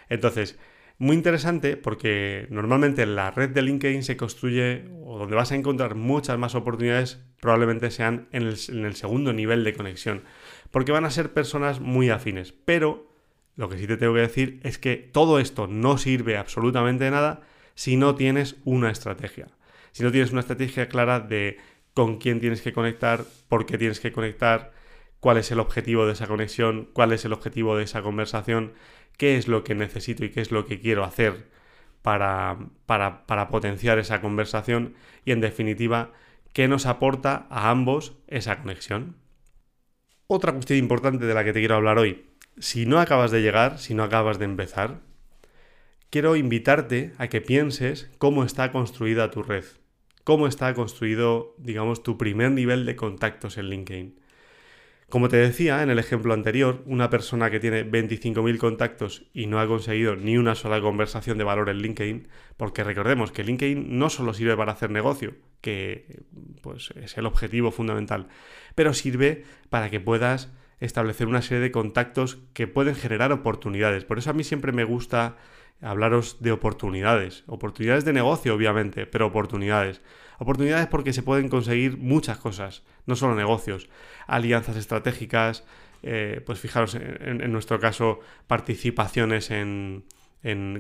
Entonces, 0.10 0.60
muy 0.98 1.16
interesante 1.16 1.76
porque 1.76 2.48
normalmente 2.50 3.06
la 3.06 3.32
red 3.32 3.50
de 3.50 3.62
LinkedIn 3.62 4.04
se 4.04 4.16
construye 4.16 4.86
o 5.04 5.18
donde 5.18 5.36
vas 5.36 5.52
a 5.52 5.56
encontrar 5.56 5.96
muchas 5.96 6.38
más 6.38 6.56
oportunidades 6.56 7.20
probablemente 7.42 7.92
sean 7.92 8.28
en 8.32 8.44
el, 8.44 8.58
en 8.70 8.86
el 8.86 8.96
segundo 8.96 9.34
nivel 9.34 9.64
de 9.64 9.74
conexión. 9.74 10.24
Porque 10.72 10.92
van 10.92 11.06
a 11.06 11.12
ser 11.12 11.34
personas 11.34 11.80
muy 11.80 12.10
afines. 12.10 12.54
Pero 12.54 13.12
lo 13.56 13.70
que 13.70 13.78
sí 13.78 13.88
te 13.88 13.98
tengo 13.98 14.14
que 14.14 14.22
decir 14.22 14.60
es 14.64 14.78
que 14.78 14.96
todo 14.96 15.40
esto 15.40 15.68
no 15.68 15.98
sirve 15.98 16.38
absolutamente 16.38 17.10
nada 17.12 17.42
si 17.74 17.98
no 17.98 18.16
tienes 18.16 18.56
una 18.64 18.90
estrategia. 18.90 19.48
Si 19.92 20.04
no 20.04 20.12
tienes 20.12 20.32
una 20.32 20.42
estrategia 20.42 20.88
clara 20.90 21.20
de 21.20 21.58
con 21.94 22.18
quién 22.18 22.40
tienes 22.40 22.62
que 22.62 22.74
conectar, 22.74 23.24
por 23.48 23.66
qué 23.66 23.78
tienes 23.78 24.00
que 24.00 24.12
conectar, 24.12 24.74
cuál 25.20 25.38
es 25.38 25.52
el 25.52 25.60
objetivo 25.60 26.06
de 26.06 26.14
esa 26.14 26.28
conexión, 26.28 26.90
cuál 26.94 27.14
es 27.14 27.24
el 27.26 27.34
objetivo 27.34 27.78
de 27.78 27.84
esa 27.84 28.02
conversación, 28.02 28.74
qué 29.18 29.38
es 29.38 29.48
lo 29.48 29.64
que 29.64 29.76
necesito 29.76 30.26
y 30.26 30.30
qué 30.30 30.42
es 30.42 30.52
lo 30.52 30.66
que 30.66 30.80
quiero 30.80 31.04
hacer 31.04 31.50
para, 32.02 32.58
para, 32.86 33.26
para 33.26 33.50
potenciar 33.50 34.00
esa 34.00 34.22
conversación 34.22 34.94
y 35.26 35.32
en 35.32 35.42
definitiva, 35.42 36.12
qué 36.54 36.68
nos 36.68 36.86
aporta 36.86 37.48
a 37.50 37.70
ambos 37.70 38.14
esa 38.28 38.62
conexión. 38.62 39.16
Otra 40.28 40.54
cuestión 40.54 40.80
importante 40.80 41.26
de 41.26 41.34
la 41.34 41.44
que 41.44 41.54
te 41.54 41.60
quiero 41.60 41.76
hablar 41.76 41.98
hoy 41.98 42.26
si 42.60 42.86
no 42.86 43.00
acabas 43.00 43.32
de 43.32 43.42
llegar, 43.42 43.80
si 43.80 43.94
no 43.94 44.04
acabas 44.04 44.40
de 44.40 44.46
empezar, 44.46 45.02
quiero 46.10 46.36
invitarte 46.36 47.14
a 47.18 47.28
que 47.28 47.42
pienses 47.42 48.10
cómo 48.18 48.44
está 48.44 48.72
construida 48.72 49.32
tu 49.32 49.44
red, 49.44 49.66
cómo 50.24 50.48
está 50.48 50.74
construido, 50.74 51.56
digamos, 51.58 52.04
tu 52.04 52.18
primer 52.18 52.52
nivel 52.52 52.86
de 52.86 52.96
contactos 52.96 53.58
en 53.58 53.70
LinkedIn. 53.70 54.20
Como 55.10 55.30
te 55.30 55.38
decía 55.38 55.84
en 55.84 55.92
el 55.92 56.00
ejemplo 56.00 56.34
anterior, 56.34 56.82
una 56.88 57.12
persona 57.12 57.52
que 57.52 57.60
tiene 57.60 57.86
25.000 57.86 58.58
contactos 58.58 59.28
y 59.34 59.46
no 59.46 59.60
ha 59.60 59.68
conseguido 59.68 60.16
ni 60.16 60.38
una 60.38 60.56
sola 60.56 60.82
conversación 60.82 61.38
de 61.38 61.44
valor 61.44 61.70
en 61.70 61.78
LinkedIn, 61.78 62.28
porque 62.58 62.84
recordemos 62.84 63.32
que 63.32 63.44
LinkedIn 63.44 64.00
no 64.00 64.10
solo 64.10 64.34
sirve 64.34 64.58
para 64.58 64.72
hacer 64.72 64.90
negocio, 64.90 65.36
que 65.62 66.24
pues 66.62 66.90
es 66.96 67.18
el 67.18 67.28
objetivo 67.28 67.72
fundamental, 67.72 68.28
pero 68.74 68.94
sirve 68.94 69.44
para 69.70 69.92
que 69.92 70.00
puedas 70.00 70.52
establecer 70.80 71.28
una 71.28 71.44
serie 71.44 71.62
de 71.62 71.72
contactos 71.72 72.40
que 72.54 72.68
pueden 72.68 72.96
generar 72.96 73.32
oportunidades. 73.32 74.06
Por 74.06 74.18
eso 74.18 74.32
a 74.32 74.34
mí 74.34 74.44
siempre 74.44 74.72
me 74.72 74.84
gusta 74.84 75.38
hablaros 75.82 76.42
de 76.42 76.52
oportunidades. 76.52 77.44
Oportunidades 77.48 78.06
de 78.06 78.14
negocio, 78.14 78.56
obviamente, 78.56 79.06
pero 79.06 79.28
oportunidades. 79.28 80.02
Oportunidades 80.40 80.88
porque 80.88 81.14
se 81.14 81.24
pueden 81.24 81.50
conseguir 81.50 81.98
muchas 81.98 82.38
cosas, 82.38 82.84
no 83.06 83.16
solo 83.16 83.36
negocios. 83.36 83.90
Alianzas 84.28 84.78
estratégicas, 84.78 85.64
eh, 86.04 86.42
pues 86.46 86.60
fijaros 86.60 86.96
en, 86.96 87.52
nuestro 87.52 87.80
caso, 87.80 88.20
participaciones 88.48 89.52
en, 89.52 90.04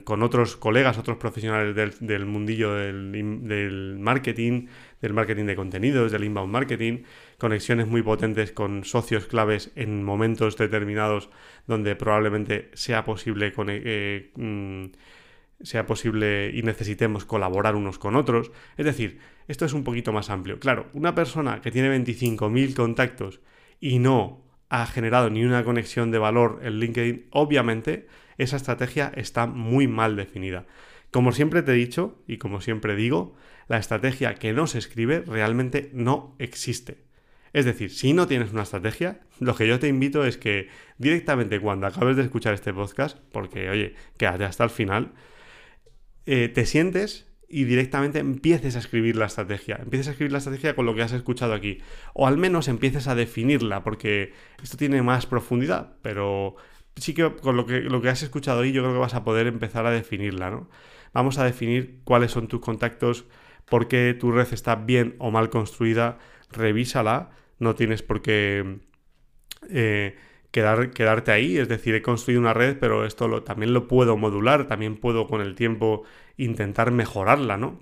con 0.03 0.21
otros 0.21 0.55
colegas, 0.57 0.99
otros 0.99 1.17
profesionales 1.17 1.75
del, 1.99 2.25
mundillo 2.27 2.75
del, 2.75 3.97
marketing, 3.99 4.67
del 5.01 5.13
marketing 5.13 5.45
de 5.45 5.55
contenidos, 5.55 6.11
del 6.11 6.23
inbound 6.23 6.51
marketing, 6.51 7.03
conexiones 7.39 7.87
muy 7.87 8.03
potentes 8.03 8.51
con 8.51 8.83
socios 8.83 9.25
claves 9.25 9.71
en 9.75 10.03
momentos 10.03 10.55
determinados 10.57 11.31
donde 11.65 11.95
probablemente 11.95 12.69
sea 12.73 13.03
posible, 13.03 13.51
eh, 13.67 14.31
mm, 14.35 14.85
sea 15.61 15.85
posible 15.85 16.51
y 16.53 16.61
necesitemos 16.63 17.25
colaborar 17.25 17.75
unos 17.75 17.99
con 17.99 18.15
otros. 18.15 18.51
Es 18.77 18.85
decir, 18.85 19.19
esto 19.47 19.65
es 19.65 19.73
un 19.73 19.83
poquito 19.83 20.11
más 20.11 20.29
amplio. 20.29 20.59
Claro, 20.59 20.87
una 20.93 21.15
persona 21.15 21.61
que 21.61 21.71
tiene 21.71 21.95
25.000 21.97 22.75
contactos 22.75 23.41
y 23.79 23.99
no 23.99 24.43
ha 24.69 24.85
generado 24.87 25.29
ni 25.29 25.43
una 25.45 25.63
conexión 25.63 26.11
de 26.11 26.17
valor 26.17 26.59
en 26.63 26.79
LinkedIn, 26.79 27.27
obviamente 27.31 28.07
esa 28.37 28.57
estrategia 28.57 29.11
está 29.15 29.47
muy 29.47 29.87
mal 29.87 30.15
definida. 30.15 30.65
Como 31.11 31.31
siempre 31.31 31.61
te 31.61 31.71
he 31.71 31.75
dicho 31.75 32.21
y 32.27 32.37
como 32.37 32.61
siempre 32.61 32.95
digo, 32.95 33.35
la 33.67 33.77
estrategia 33.77 34.35
que 34.35 34.53
no 34.53 34.67
se 34.67 34.79
escribe 34.79 35.21
realmente 35.25 35.89
no 35.93 36.35
existe. 36.39 37.05
Es 37.53 37.63
decir, 37.63 37.89
si 37.89 38.11
no 38.11 38.27
tienes 38.27 38.51
una 38.51 38.63
estrategia, 38.63 39.21
lo 39.39 39.55
que 39.55 39.65
yo 39.65 39.79
te 39.79 39.87
invito 39.87 40.25
es 40.25 40.35
que 40.35 40.67
directamente 40.97 41.61
cuando 41.61 41.87
acabes 41.87 42.17
de 42.17 42.23
escuchar 42.23 42.53
este 42.53 42.73
podcast, 42.73 43.17
porque 43.31 43.69
oye, 43.69 43.95
quédate 44.17 44.43
hasta 44.43 44.65
el 44.65 44.69
final, 44.69 45.13
eh, 46.25 46.49
te 46.49 46.65
sientes 46.65 47.27
y 47.47 47.65
directamente 47.65 48.19
empieces 48.19 48.75
a 48.75 48.79
escribir 48.79 49.15
la 49.15 49.25
estrategia. 49.25 49.77
Empieces 49.81 50.07
a 50.07 50.11
escribir 50.11 50.31
la 50.31 50.39
estrategia 50.39 50.75
con 50.75 50.85
lo 50.85 50.95
que 50.95 51.03
has 51.03 51.13
escuchado 51.13 51.53
aquí. 51.53 51.79
O 52.13 52.27
al 52.27 52.37
menos 52.37 52.67
empieces 52.67 53.07
a 53.07 53.15
definirla, 53.15 53.83
porque 53.83 54.33
esto 54.61 54.77
tiene 54.77 55.01
más 55.01 55.25
profundidad, 55.25 55.97
pero 56.01 56.55
sí 56.95 57.13
que 57.13 57.35
con 57.35 57.55
lo 57.55 57.65
que, 57.65 57.81
lo 57.81 58.01
que 58.01 58.09
has 58.09 58.23
escuchado 58.23 58.61
ahí 58.61 58.71
yo 58.71 58.81
creo 58.81 58.93
que 58.93 58.99
vas 58.99 59.13
a 59.13 59.23
poder 59.23 59.47
empezar 59.47 59.85
a 59.85 59.91
definirla, 59.91 60.49
¿no? 60.49 60.69
Vamos 61.13 61.37
a 61.37 61.45
definir 61.45 62.01
cuáles 62.03 62.31
son 62.31 62.47
tus 62.47 62.59
contactos, 62.59 63.25
por 63.69 63.87
qué 63.87 64.15
tu 64.19 64.31
red 64.31 64.47
está 64.51 64.75
bien 64.75 65.15
o 65.19 65.31
mal 65.31 65.49
construida, 65.49 66.17
revísala, 66.51 67.31
no 67.59 67.75
tienes 67.75 68.01
por 68.01 68.21
qué 68.21 68.79
eh, 69.69 70.17
quedar, 70.55 70.91
quedarte 70.91 71.33
ahí, 71.33 71.57
es 71.57 71.67
decir, 71.67 71.95
he 71.95 72.01
construido 72.01 72.39
una 72.39 72.53
red, 72.53 72.77
pero 72.79 73.05
esto 73.05 73.27
lo, 73.27 73.43
también 73.43 73.73
lo 73.73 73.89
puedo 73.89 74.15
modular, 74.15 74.67
también 74.67 74.95
puedo 74.95 75.27
con 75.27 75.41
el 75.41 75.53
tiempo 75.53 76.03
intentar 76.37 76.91
mejorarla, 76.91 77.57
¿no? 77.57 77.81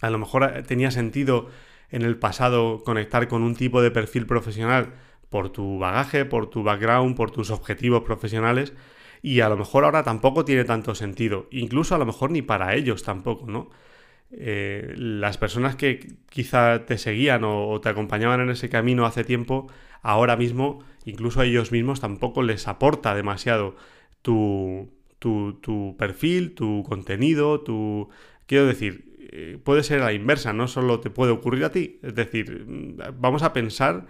A 0.00 0.08
lo 0.08 0.18
mejor 0.18 0.44
eh, 0.44 0.62
tenía 0.62 0.92
sentido 0.92 1.48
en 1.90 2.02
el 2.02 2.16
pasado 2.18 2.84
conectar 2.84 3.26
con 3.26 3.42
un 3.42 3.56
tipo 3.56 3.82
de 3.82 3.90
perfil 3.90 4.26
profesional, 4.26 4.94
por 5.28 5.50
tu 5.50 5.80
bagaje, 5.80 6.24
por 6.24 6.48
tu 6.50 6.62
background, 6.62 7.16
por 7.16 7.32
tus 7.32 7.50
objetivos 7.50 8.04
profesionales. 8.04 8.74
Y 9.20 9.40
a 9.40 9.48
lo 9.48 9.56
mejor 9.56 9.84
ahora 9.84 10.04
tampoco 10.04 10.44
tiene 10.44 10.64
tanto 10.64 10.94
sentido. 10.94 11.48
Incluso 11.50 11.96
a 11.96 11.98
lo 11.98 12.06
mejor 12.06 12.30
ni 12.30 12.42
para 12.42 12.76
ellos 12.76 13.02
tampoco, 13.02 13.46
¿no? 13.46 13.70
Eh, 14.32 14.94
las 14.96 15.36
personas 15.36 15.76
que 15.76 16.14
quizá 16.30 16.86
te 16.86 16.96
seguían 16.96 17.44
o, 17.44 17.80
te 17.80 17.90
acompañaban 17.90 18.40
en 18.40 18.50
ese 18.50 18.68
camino 18.68 19.04
hace 19.04 19.24
tiempo, 19.24 19.66
ahora 20.00 20.36
mismo, 20.36 20.82
incluso 21.04 21.40
a 21.40 21.44
ellos 21.44 21.70
mismos, 21.70 22.00
tampoco 22.00 22.42
les 22.42 22.66
aporta 22.66 23.14
demasiado 23.14 23.76
tu, 24.22 24.90
tu, 25.18 25.96
perfil, 25.98 26.54
tu 26.54 26.82
contenido, 26.88 27.60
tu... 27.60 28.08
Quiero 28.46 28.66
decir, 28.66 29.04
eh, 29.32 29.58
puede 29.62 29.82
ser 29.82 30.00
a 30.00 30.06
la 30.06 30.12
inversa, 30.12 30.52
no 30.52 30.66
solo 30.66 31.00
te 31.00 31.10
puede 31.10 31.32
ocurrir 31.32 31.64
a 31.64 31.70
ti. 31.72 31.98
Es 32.02 32.14
decir, 32.14 32.66
vamos 33.18 33.42
a 33.42 33.52
pensar 33.52 34.06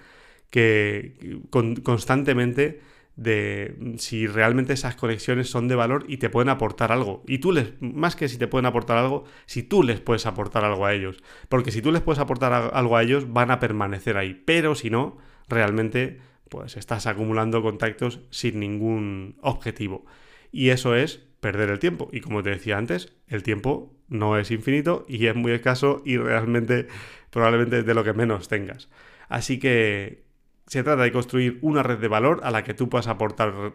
que 0.50 1.40
constantemente 1.84 2.80
de 3.16 3.94
si 3.98 4.26
realmente 4.26 4.72
esas 4.72 4.96
conexiones 4.96 5.50
son 5.50 5.68
de 5.68 5.74
valor 5.74 6.04
y 6.08 6.16
te 6.16 6.30
pueden 6.30 6.48
aportar 6.48 6.92
algo. 6.92 7.22
Y 7.26 7.38
tú 7.38 7.52
les, 7.52 7.80
más 7.80 8.16
que 8.16 8.28
si 8.28 8.38
te 8.38 8.46
pueden 8.46 8.66
aportar 8.66 8.96
algo, 8.96 9.24
si 9.46 9.62
tú 9.62 9.82
les 9.82 10.00
puedes 10.00 10.26
aportar 10.26 10.64
algo 10.64 10.86
a 10.86 10.94
ellos. 10.94 11.22
Porque 11.48 11.70
si 11.70 11.82
tú 11.82 11.92
les 11.92 12.02
puedes 12.02 12.20
aportar 12.20 12.52
algo 12.52 12.96
a 12.96 13.02
ellos, 13.02 13.32
van 13.32 13.50
a 13.50 13.60
permanecer 13.60 14.16
ahí. 14.16 14.42
Pero 14.44 14.74
si 14.74 14.90
no, 14.90 15.18
realmente, 15.48 16.20
pues 16.48 16.76
estás 16.76 17.06
acumulando 17.06 17.62
contactos 17.62 18.20
sin 18.30 18.60
ningún 18.60 19.36
objetivo. 19.42 20.06
Y 20.50 20.70
eso 20.70 20.94
es 20.94 21.22
perder 21.40 21.70
el 21.70 21.78
tiempo. 21.78 22.08
Y 22.12 22.20
como 22.20 22.42
te 22.42 22.50
decía 22.50 22.78
antes, 22.78 23.12
el 23.26 23.42
tiempo 23.42 23.94
no 24.08 24.38
es 24.38 24.50
infinito 24.50 25.04
y 25.08 25.26
es 25.26 25.34
muy 25.34 25.52
escaso 25.52 26.02
y 26.04 26.16
realmente 26.16 26.86
probablemente 27.30 27.82
de 27.82 27.94
lo 27.94 28.04
que 28.04 28.12
menos 28.12 28.48
tengas. 28.48 28.88
Así 29.28 29.58
que 29.58 30.24
se 30.66 30.82
trata 30.82 31.02
de 31.02 31.12
construir 31.12 31.58
una 31.62 31.82
red 31.82 31.98
de 31.98 32.08
valor 32.08 32.40
a 32.44 32.50
la 32.50 32.64
que 32.64 32.74
tú 32.74 32.88
puedas 32.88 33.08
aportar 33.08 33.72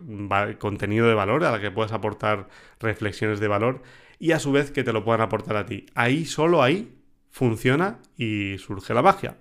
contenido 0.57 1.07
de 1.07 1.13
valor, 1.13 1.43
a 1.43 1.51
la 1.51 1.61
que 1.61 1.71
puedas 1.71 1.91
aportar 1.91 2.47
reflexiones 2.79 3.39
de 3.39 3.47
valor 3.47 3.81
y 4.19 4.31
a 4.31 4.39
su 4.39 4.51
vez 4.51 4.71
que 4.71 4.83
te 4.83 4.93
lo 4.93 5.03
puedan 5.03 5.21
aportar 5.21 5.57
a 5.57 5.65
ti. 5.65 5.85
Ahí, 5.95 6.25
solo 6.25 6.63
ahí, 6.63 6.97
funciona 7.29 7.99
y 8.17 8.57
surge 8.57 8.93
la 8.93 9.01
magia. 9.01 9.37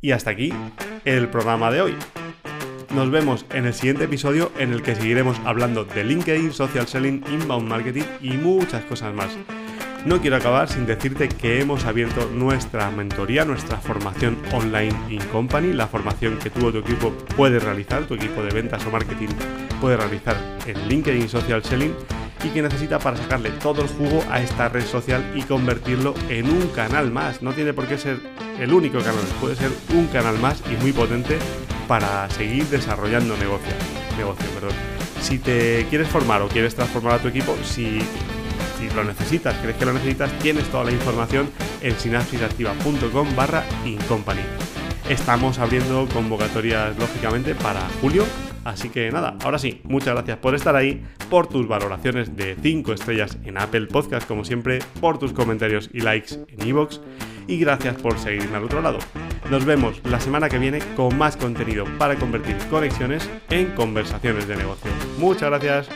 Y 0.00 0.12
hasta 0.12 0.30
aquí 0.30 0.52
el 1.04 1.28
programa 1.28 1.70
de 1.70 1.82
hoy. 1.82 1.94
Nos 2.94 3.10
vemos 3.10 3.44
en 3.50 3.66
el 3.66 3.74
siguiente 3.74 4.04
episodio 4.04 4.52
en 4.58 4.72
el 4.72 4.82
que 4.82 4.94
seguiremos 4.94 5.38
hablando 5.44 5.84
de 5.84 6.04
LinkedIn, 6.04 6.52
social 6.52 6.86
selling, 6.86 7.24
inbound 7.28 7.68
marketing 7.68 8.04
y 8.20 8.30
muchas 8.30 8.84
cosas 8.84 9.12
más. 9.12 9.36
No 10.04 10.20
quiero 10.20 10.36
acabar 10.36 10.68
sin 10.68 10.84
decirte 10.84 11.28
que 11.30 11.62
hemos 11.62 11.86
abierto 11.86 12.28
nuestra 12.30 12.90
mentoría, 12.90 13.46
nuestra 13.46 13.78
formación 13.78 14.36
online 14.52 14.94
in 15.08 15.24
company, 15.32 15.72
la 15.72 15.86
formación 15.86 16.38
que 16.38 16.50
tú 16.50 16.66
o 16.66 16.72
tu 16.72 16.78
equipo 16.78 17.10
puede 17.36 17.58
realizar, 17.58 18.04
tu 18.04 18.12
equipo 18.12 18.42
de 18.42 18.50
ventas 18.50 18.84
o 18.84 18.90
marketing 18.90 19.28
puede 19.80 19.96
realizar 19.96 20.36
en 20.66 20.88
LinkedIn 20.90 21.26
Social 21.26 21.64
Selling 21.64 21.94
y 22.44 22.48
que 22.50 22.60
necesita 22.60 22.98
para 22.98 23.16
sacarle 23.16 23.48
todo 23.62 23.80
el 23.80 23.88
jugo 23.88 24.22
a 24.30 24.42
esta 24.42 24.68
red 24.68 24.84
social 24.84 25.24
y 25.34 25.40
convertirlo 25.40 26.12
en 26.28 26.50
un 26.50 26.68
canal 26.68 27.10
más. 27.10 27.40
No 27.40 27.54
tiene 27.54 27.72
por 27.72 27.86
qué 27.86 27.96
ser 27.96 28.18
el 28.60 28.74
único 28.74 28.98
canal, 28.98 29.24
puede 29.40 29.56
ser 29.56 29.70
un 29.94 30.06
canal 30.08 30.38
más 30.38 30.62
y 30.70 30.76
muy 30.82 30.92
potente 30.92 31.38
para 31.88 32.28
seguir 32.28 32.66
desarrollando 32.66 33.38
negocio. 33.38 33.72
negocio 34.18 34.46
perdón. 34.50 34.76
Si 35.22 35.38
te 35.38 35.86
quieres 35.88 36.08
formar 36.08 36.42
o 36.42 36.48
quieres 36.48 36.74
transformar 36.74 37.14
a 37.14 37.18
tu 37.20 37.28
equipo, 37.28 37.56
si 37.64 38.00
si 38.88 38.96
lo 38.96 39.04
necesitas, 39.04 39.54
crees 39.58 39.76
que 39.76 39.84
lo 39.84 39.92
necesitas, 39.92 40.30
tienes 40.38 40.64
toda 40.70 40.84
la 40.84 40.92
información 40.92 41.48
en 41.80 41.94
sinapsisactiva.com 41.98 43.36
barra 43.36 43.64
incompany. 43.84 44.42
Estamos 45.08 45.58
abriendo 45.58 46.08
convocatorias, 46.12 46.96
lógicamente, 46.98 47.54
para 47.54 47.80
julio. 48.00 48.24
Así 48.64 48.88
que 48.88 49.10
nada, 49.10 49.36
ahora 49.44 49.58
sí, 49.58 49.82
muchas 49.84 50.14
gracias 50.14 50.38
por 50.38 50.54
estar 50.54 50.74
ahí, 50.74 51.04
por 51.28 51.46
tus 51.46 51.68
valoraciones 51.68 52.34
de 52.34 52.56
5 52.60 52.94
estrellas 52.94 53.36
en 53.44 53.58
Apple 53.58 53.88
Podcast, 53.88 54.26
como 54.26 54.42
siempre, 54.42 54.78
por 55.02 55.18
tus 55.18 55.34
comentarios 55.34 55.90
y 55.92 56.00
likes 56.00 56.36
en 56.48 56.66
iVoox, 56.66 57.00
y 57.46 57.58
gracias 57.58 57.96
por 57.96 58.18
seguirme 58.18 58.56
al 58.56 58.64
otro 58.64 58.80
lado. 58.80 58.98
Nos 59.50 59.66
vemos 59.66 60.00
la 60.04 60.18
semana 60.18 60.48
que 60.48 60.58
viene 60.58 60.78
con 60.96 61.18
más 61.18 61.36
contenido 61.36 61.84
para 61.98 62.16
convertir 62.16 62.56
conexiones 62.70 63.28
en 63.50 63.66
conversaciones 63.72 64.48
de 64.48 64.56
negocio. 64.56 64.90
Muchas 65.18 65.50
gracias. 65.50 65.90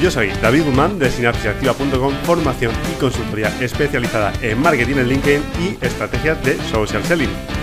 Yo 0.00 0.12
soy 0.12 0.28
David 0.40 0.62
Guzmán 0.62 0.98
de 1.00 1.10
sinapsisactiva.com, 1.10 2.14
formación 2.24 2.72
y 2.92 3.00
consultoría 3.00 3.48
especializada 3.60 4.32
en 4.42 4.62
marketing 4.62 4.96
en 4.96 5.08
LinkedIn 5.08 5.42
y 5.60 5.84
estrategias 5.84 6.42
de 6.44 6.56
social 6.70 7.02
selling. 7.02 7.57